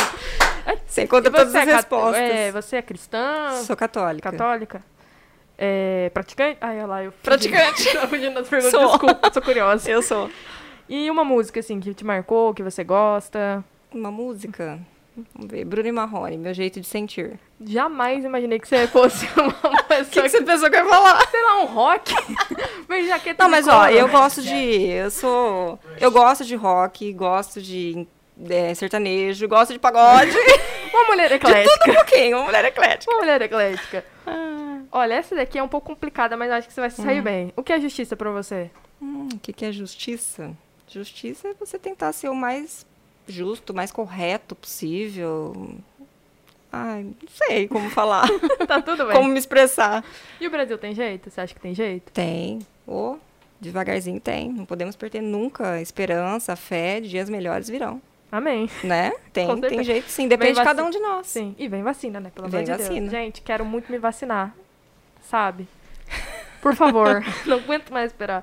[0.87, 2.21] Você encontra todas você as é cat- respostas.
[2.23, 3.51] É, você é cristã?
[3.65, 4.31] Sou católica.
[4.31, 4.81] Católica?
[5.59, 6.59] É, praticante?
[6.61, 7.25] Ai, olha lá, eu fugi.
[7.25, 7.99] Praticante.
[7.99, 8.91] Tô fugindo das perguntas, Sou.
[8.91, 9.91] desculpa, sou curiosa.
[9.91, 10.31] Eu sou.
[10.89, 13.65] E uma música, assim, que te marcou, que você gosta?
[13.93, 14.79] Uma música.
[15.35, 15.65] Vamos ver.
[15.65, 17.39] Bruno e Marrone, meu jeito de sentir.
[17.65, 21.29] Jamais imaginei que você fosse uma O pessoa que, pensou que eu ia falar?
[21.31, 22.13] sei lá, um rock.
[22.89, 24.55] Mas jaqueta Não, de mas ó, eu gosto de.
[24.55, 25.79] Eu sou.
[26.01, 28.07] Eu gosto de rock, gosto de
[28.51, 30.37] é, sertanejo, gosto de pagode.
[30.93, 31.79] Uma mulher de eclética.
[31.81, 33.11] tudo um pouquinho, uma mulher eclética.
[33.13, 34.05] Uma mulher eclética.
[34.25, 34.79] Ah.
[34.93, 37.53] Olha, essa daqui é um pouco complicada, mas acho que você vai se sair bem.
[37.57, 38.71] O que é justiça pra você?
[39.03, 40.53] Hum, o que, que é justiça?
[40.87, 42.87] Justiça é você tentar ser o mais
[43.27, 45.75] justo, mais correto possível.
[46.73, 48.29] Ai, não sei como falar,
[48.67, 49.15] tá tudo bem.
[49.15, 50.05] como me expressar.
[50.41, 51.31] E o Brasil tem jeito?
[51.31, 52.11] Você acha que tem jeito?
[52.13, 53.21] Tem, ou
[53.61, 54.53] devagarzinho tem.
[54.53, 58.03] Não podemos perder nunca esperança, fé, dias melhores virão.
[58.31, 58.69] Amém.
[58.83, 59.13] Né?
[59.33, 61.29] Tem, tem jeito sim, depende de cada um de nós.
[61.29, 61.55] Sim.
[61.57, 62.33] E vem vacina, né?
[62.35, 62.89] Pelo Vem amor de Deus.
[62.89, 63.11] vacina.
[63.11, 64.53] Gente, quero muito me vacinar.
[65.23, 65.69] Sabe?
[66.61, 67.23] Por favor.
[67.47, 68.43] não aguento mais esperar.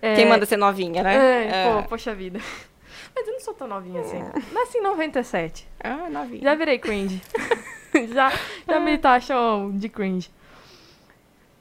[0.00, 1.46] É, Quem manda ser novinha, né?
[1.46, 2.38] É, pô, poxa vida.
[3.14, 4.18] Mas eu não sou tão novinha assim.
[4.52, 5.68] Nasci em 97.
[5.82, 6.42] Ah, novinha.
[6.42, 7.22] Já virei cringe.
[8.12, 8.32] já,
[8.68, 10.30] já me taxam de cringe.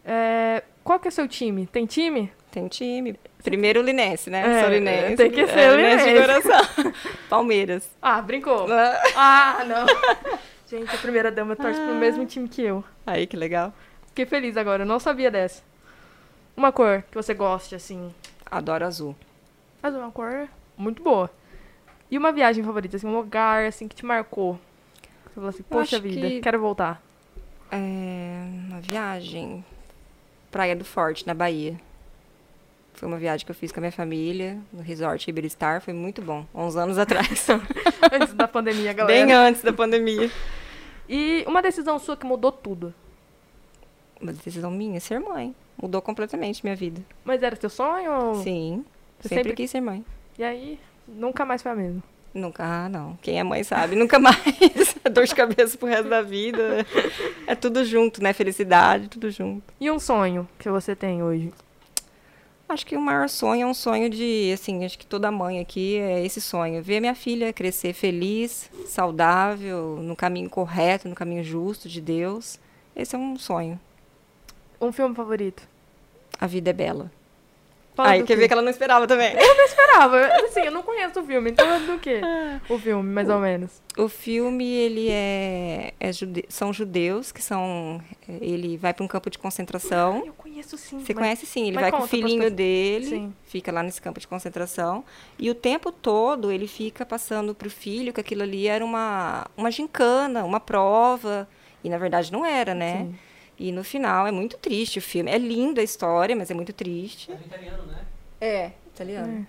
[0.06, 1.66] É, qual que é o seu time?
[1.68, 2.32] Tem time?
[2.52, 3.20] Tem time.
[3.44, 4.60] Primeiro o Linense, né?
[4.60, 5.16] É, Sou Linense.
[5.18, 6.42] tem que ser é, o Linense de Linense.
[6.44, 6.94] coração.
[7.30, 7.90] Palmeiras.
[8.02, 8.68] Ah, brincou.
[8.72, 9.86] Ah, Ah, não.
[10.70, 12.84] Gente, a primeira dama torce pro mesmo time que eu.
[13.06, 13.74] Aí, que legal.
[14.08, 15.62] Fiquei feliz agora, eu não sabia dessa.
[16.56, 18.14] Uma cor que você goste, assim.
[18.50, 19.16] Adoro azul.
[19.82, 20.48] Mas é uma cor
[20.78, 21.30] muito boa.
[22.10, 24.60] E uma viagem favorita, assim, um lugar, assim, que te marcou.
[25.26, 27.02] Você falou assim, poxa vida, que- quero voltar.
[27.72, 29.66] É, uma viagem.
[30.52, 31.80] Praia do Forte, na Bahia.
[32.94, 35.82] Foi uma viagem que eu fiz com a minha família, no resort Iberistar.
[35.82, 36.46] Foi muito bom.
[36.54, 37.48] Uns anos atrás.
[38.14, 39.26] Antes da pandemia, galera.
[39.26, 40.30] Bem antes da pandemia.
[41.10, 42.94] E uma decisão sua que mudou tudo.
[44.22, 45.56] Uma decisão minha, ser mãe.
[45.82, 47.02] Mudou completamente minha vida.
[47.26, 48.36] Mas era seu sonho?
[48.44, 48.86] Sim.
[49.20, 50.06] Você Sempre, sempre- quis ser mãe.
[50.38, 52.04] E aí, nunca mais foi a mesma.
[52.34, 53.16] Nunca, ah, não.
[53.22, 53.96] Quem é mãe sabe.
[53.96, 54.36] Nunca mais.
[55.12, 56.86] Dor de cabeça pro resto da vida.
[57.46, 58.34] É tudo junto, né?
[58.34, 59.64] Felicidade, tudo junto.
[59.80, 61.54] E um sonho que você tem hoje?
[62.68, 65.98] Acho que o maior sonho é um sonho de, assim, acho que toda mãe aqui
[65.98, 66.82] é esse sonho.
[66.82, 72.60] Ver minha filha crescer feliz, saudável, no caminho correto, no caminho justo de Deus.
[72.96, 73.80] Esse é um sonho.
[74.82, 75.68] Um filme favorito?
[76.40, 77.12] A vida é bela.
[77.98, 78.36] Aí, quer quê?
[78.36, 79.34] ver que ela não esperava também.
[79.34, 80.18] Eu não esperava.
[80.18, 82.22] Eu- Assim, eu não conheço o filme, então é do quê?
[82.70, 83.82] O filme, mais ou menos.
[83.98, 88.02] O filme, ele é, é jude- são judeus que são,
[88.42, 90.24] ele vai para um campo de concentração.
[90.26, 91.00] Eu conheço sim.
[91.00, 93.34] Você mas- conhece sim, ele mas vai com o filhinho dele, Sim.
[93.46, 95.04] fica lá nesse campo de concentração,
[95.38, 99.70] e o tempo todo ele fica passando pro filho que aquilo ali era uma, uma
[99.72, 101.48] gincana, uma prova,
[101.84, 102.98] e na verdade não era, né?
[102.98, 103.16] Sim.
[103.58, 105.30] E no final é muito triste o filme.
[105.32, 107.32] É linda a história, mas é muito triste.
[107.32, 107.98] É italiano, né?
[108.42, 109.28] É, italiano.
[109.28, 109.48] Normal.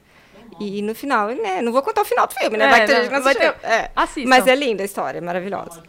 [0.61, 1.63] E no final, né?
[1.63, 2.67] Não vou contar o final do filme, né?
[2.67, 3.53] É, vai ter não, gente que não vai assistiu.
[3.61, 3.91] ter- É.
[3.97, 4.29] Assistam.
[4.29, 5.83] Mas é linda a história, é maravilhosa.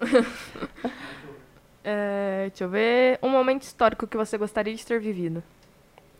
[1.86, 3.18] É, deixa eu ver.
[3.22, 5.42] Um momento histórico que você gostaria de ter vivido.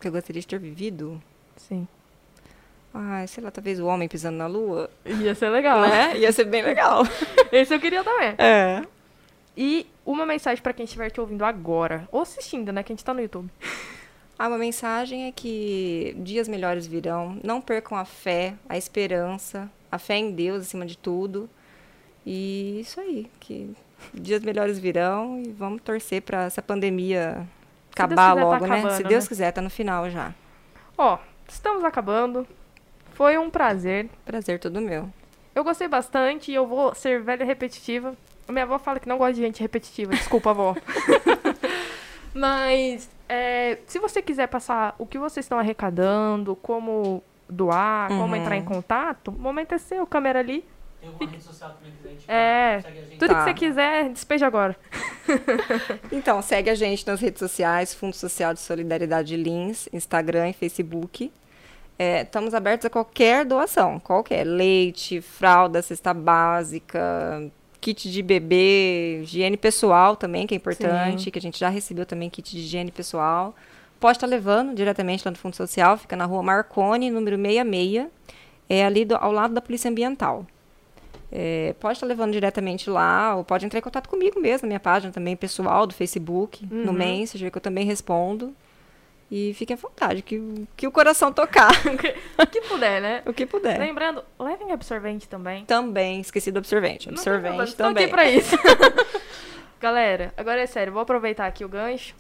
[0.01, 1.22] Que eu gostaria de ter vivido.
[1.57, 1.89] Sim.
[2.93, 4.91] Ai, sei lá, talvez o homem pisando na lua.
[5.07, 5.80] Ia ser legal.
[5.80, 6.18] Né?
[6.18, 7.03] Ia ser bem legal.
[7.51, 8.35] Esse eu queria também.
[8.39, 8.82] É.
[9.57, 12.09] E uma mensagem pra quem estiver te ouvindo agora.
[12.12, 12.82] Ou assistindo, né?
[12.82, 13.50] Que a gente tá no YouTube.
[14.36, 17.38] Ah, uma mensagem é que dias melhores virão.
[17.44, 21.48] Não percam a fé, a esperança, a fé em Deus acima de tudo.
[22.26, 23.76] E isso aí, que
[24.12, 27.46] dias melhores virão e vamos torcer para essa pandemia
[27.92, 28.74] acabar quiser, tá logo, né?
[28.74, 29.28] acabando, Se Deus né?
[29.28, 30.34] quiser, tá no final já.
[30.98, 32.46] Ó, estamos acabando.
[33.12, 34.09] Foi um prazer.
[34.24, 35.09] Prazer todo meu.
[35.55, 38.16] Eu gostei bastante e eu vou ser velha e repetitiva.
[38.49, 40.12] Minha avó fala que não gosta de gente repetitiva.
[40.12, 40.76] Desculpa, avó.
[42.34, 48.36] Mas, é, se você quiser passar o que vocês estão arrecadando, como doar, como Uhum.
[48.36, 50.64] entrar em contato, o momento é seu, câmera ali.
[51.01, 53.18] Tem alguma rede social também que a gente É, segue a gente.
[53.18, 53.34] Tudo Tá.
[53.36, 54.76] que você quiser, despeja agora.
[56.12, 61.32] Então, segue a gente nas redes sociais, Fundo Social de Solidariedade Lins, Instagram e Facebook.
[61.99, 64.45] É, estamos abertos a qualquer doação, qualquer.
[64.45, 67.51] Leite, fralda, cesta básica,
[67.85, 71.30] kit de bebê, higiene pessoal também, que é importante, Sim.
[71.30, 73.55] que a gente já recebeu também kit de higiene pessoal.
[74.01, 78.07] Pode estar levando diretamente lá no Fundo Social, fica na rua Marconi, número 66,
[78.70, 80.47] é ali do- ao lado da Polícia Ambiental.
[81.30, 84.80] É, pode estar levando diretamente lá, ou pode entrar em contato comigo mesmo, na minha
[84.80, 86.99] página também pessoal do Facebook, no Uhum.
[86.99, 88.55] Messenger, que eu também respondo.
[89.37, 90.41] E fiquem à vontade, que,
[90.76, 91.72] que o coração tocar,
[92.39, 93.20] O que puder, né?
[93.26, 93.80] o que puder.
[93.80, 95.64] Lembrando, levem absorvente também.
[95.64, 97.09] Também, esqueci do absorvente.
[97.09, 98.05] Não Absorvente estou também.
[98.05, 98.57] aqui pra isso.
[99.80, 102.14] Galera, agora é sério, vou aproveitar aqui o gancho.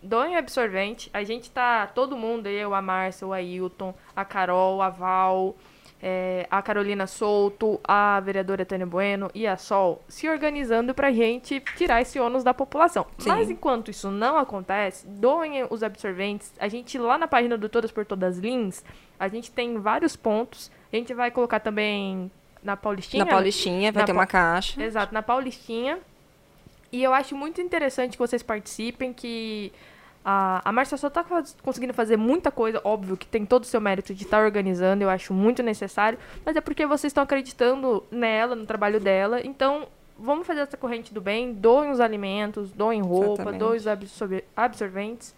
[0.00, 1.10] Doem absorvente.
[1.12, 5.56] A gente tá, todo mundo, eu, a Márcia, o Ailton, a Carol, a Val,
[6.02, 11.60] é, a Carolina Souto, a vereadora Tânia Bueno e a Sol se organizando pra gente
[11.76, 13.06] tirar esse ônus da população.
[13.18, 13.28] Sim.
[13.28, 16.52] Mas enquanto isso não acontece, doem os absorventes.
[16.58, 18.82] A gente lá na página do Todas por Todas Lins,
[19.18, 20.70] a gente tem vários pontos.
[20.92, 22.30] A gente vai colocar também
[22.62, 23.24] na Paulistinha.
[23.24, 24.82] Na Paulistinha vai Na ter Pa- uma caixa.
[24.82, 25.98] Exato, na Paulistinha.
[26.92, 29.72] E eu acho muito interessante que vocês participem, que
[30.24, 33.66] a, a Márcia só tá faz- conseguindo fazer muita coisa, óbvio que tem todo o
[33.66, 38.04] seu mérito de estar organizando, eu acho muito necessário, mas é porque vocês estão acreditando
[38.10, 39.86] nela, no trabalho dela, então
[40.18, 43.58] vamos fazer essa corrente do bem, doem os alimentos, doem roupa, Exatamente.
[43.60, 45.34] doem os absorve- absorventes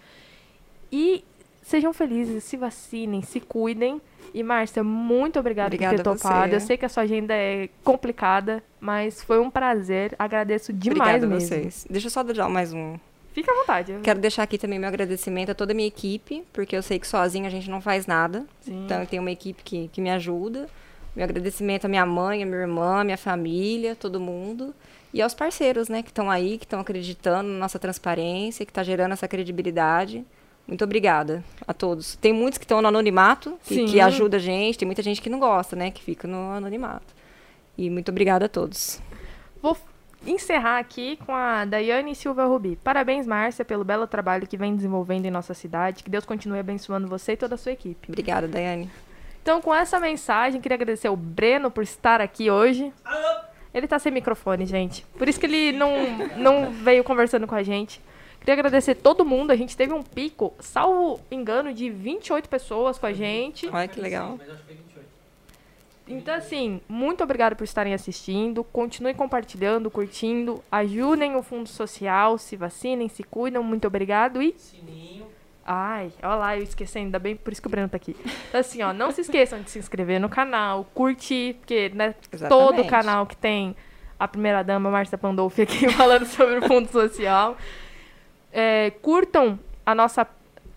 [0.91, 1.25] e
[1.63, 4.01] sejam felizes, se vacinem, se cuidem.
[4.35, 6.23] E Márcia, muito obrigada, Obrigada por ter a você.
[6.23, 6.55] topado.
[6.55, 10.15] Eu sei que a sua agenda é complicada, mas foi um prazer.
[10.19, 11.49] Agradeço demais Obrigada a mesmo.
[11.49, 11.87] vocês.
[11.89, 12.97] Deixa eu só dar mais um.
[13.33, 13.99] Fica à vontade.
[14.03, 17.07] Quero deixar aqui também meu agradecimento a toda a minha equipe, porque eu sei que
[17.07, 18.45] sozinha a gente não faz nada.
[18.61, 18.85] Sim.
[18.85, 20.69] Então eu tenho uma equipe que, que me ajuda.
[21.17, 24.75] Meu agradecimento à minha mãe, à minha irmã, à minha família, todo mundo.
[25.13, 28.83] E aos parceiros, né, que estão aí, que estão acreditando na nossa transparência, que está
[28.83, 30.25] gerando essa credibilidade.
[30.67, 32.17] Muito obrigada a todos.
[32.17, 34.79] Tem muitos que estão no anonimato, que, que ajuda a gente.
[34.79, 37.15] Tem muita gente que não gosta, né, que fica no anonimato.
[37.77, 39.01] E muito obrigada a todos.
[39.61, 39.77] Vou
[40.27, 42.77] encerrar aqui com a Daiane Silva Rubi.
[42.83, 46.03] Parabéns, Márcia, pelo belo trabalho que vem desenvolvendo em nossa cidade.
[46.03, 48.09] Que Deus continue abençoando você e toda a sua equipe.
[48.09, 48.91] Obrigada, Daiane.
[49.43, 52.93] Então, com essa mensagem, queria agradecer ao Breno por estar aqui hoje.
[53.75, 55.05] Ele tá sem microfone, gente.
[55.19, 55.91] Por isso que ele não,
[56.37, 58.01] não veio conversando com a gente.
[58.39, 59.51] Queria agradecer todo mundo.
[59.51, 63.69] A gente teve um pico, salvo engano, de 28 pessoas com a gente.
[63.69, 64.37] Olha que legal.
[64.39, 64.92] Mas acho que foi 28.
[66.17, 68.63] Então, assim, muito obrigado por estarem assistindo.
[68.65, 70.63] Continuem compartilhando, curtindo.
[70.71, 73.63] Ajudem o Fundo Social, se vacinem, se cuidam.
[73.63, 74.43] Muito obrigado.
[74.43, 74.55] E.
[74.59, 75.27] Sininho.
[75.65, 78.17] Ai, olha lá, eu esquecendo, ainda bem por isso que o Breno tá aqui.
[78.49, 82.17] Então, assim, ó, não se esqueçam de se inscrever no canal, curtir, porque né,
[82.49, 83.77] todo canal que tem
[84.19, 87.57] a primeira dama, Márcia Pandolfi, aqui falando sobre o Fundo Social.
[88.53, 90.27] É, curtam a nossa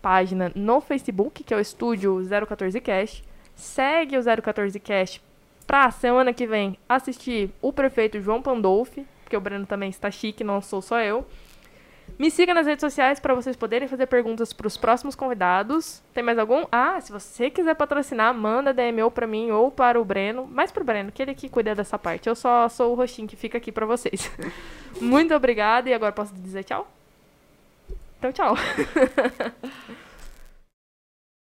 [0.01, 3.23] página no Facebook, que é o Estúdio 014cast.
[3.55, 5.21] Segue o 014cast
[5.65, 10.43] pra semana que vem assistir o prefeito João Pandolfi, porque o Breno também está chique,
[10.43, 11.25] não sou só eu.
[12.17, 16.01] Me siga nas redes sociais para vocês poderem fazer perguntas para os próximos convidados.
[16.13, 16.65] Tem mais algum?
[16.71, 20.47] Ah, se você quiser patrocinar, manda DM ou para mim ou para o Breno.
[20.47, 22.29] Mais para o Breno, que ele que cuida dessa parte.
[22.29, 24.31] Eu só sou o roxinho que fica aqui para vocês.
[25.01, 26.87] Muito obrigada e agora posso dizer tchau?
[28.19, 28.55] Então, tchau.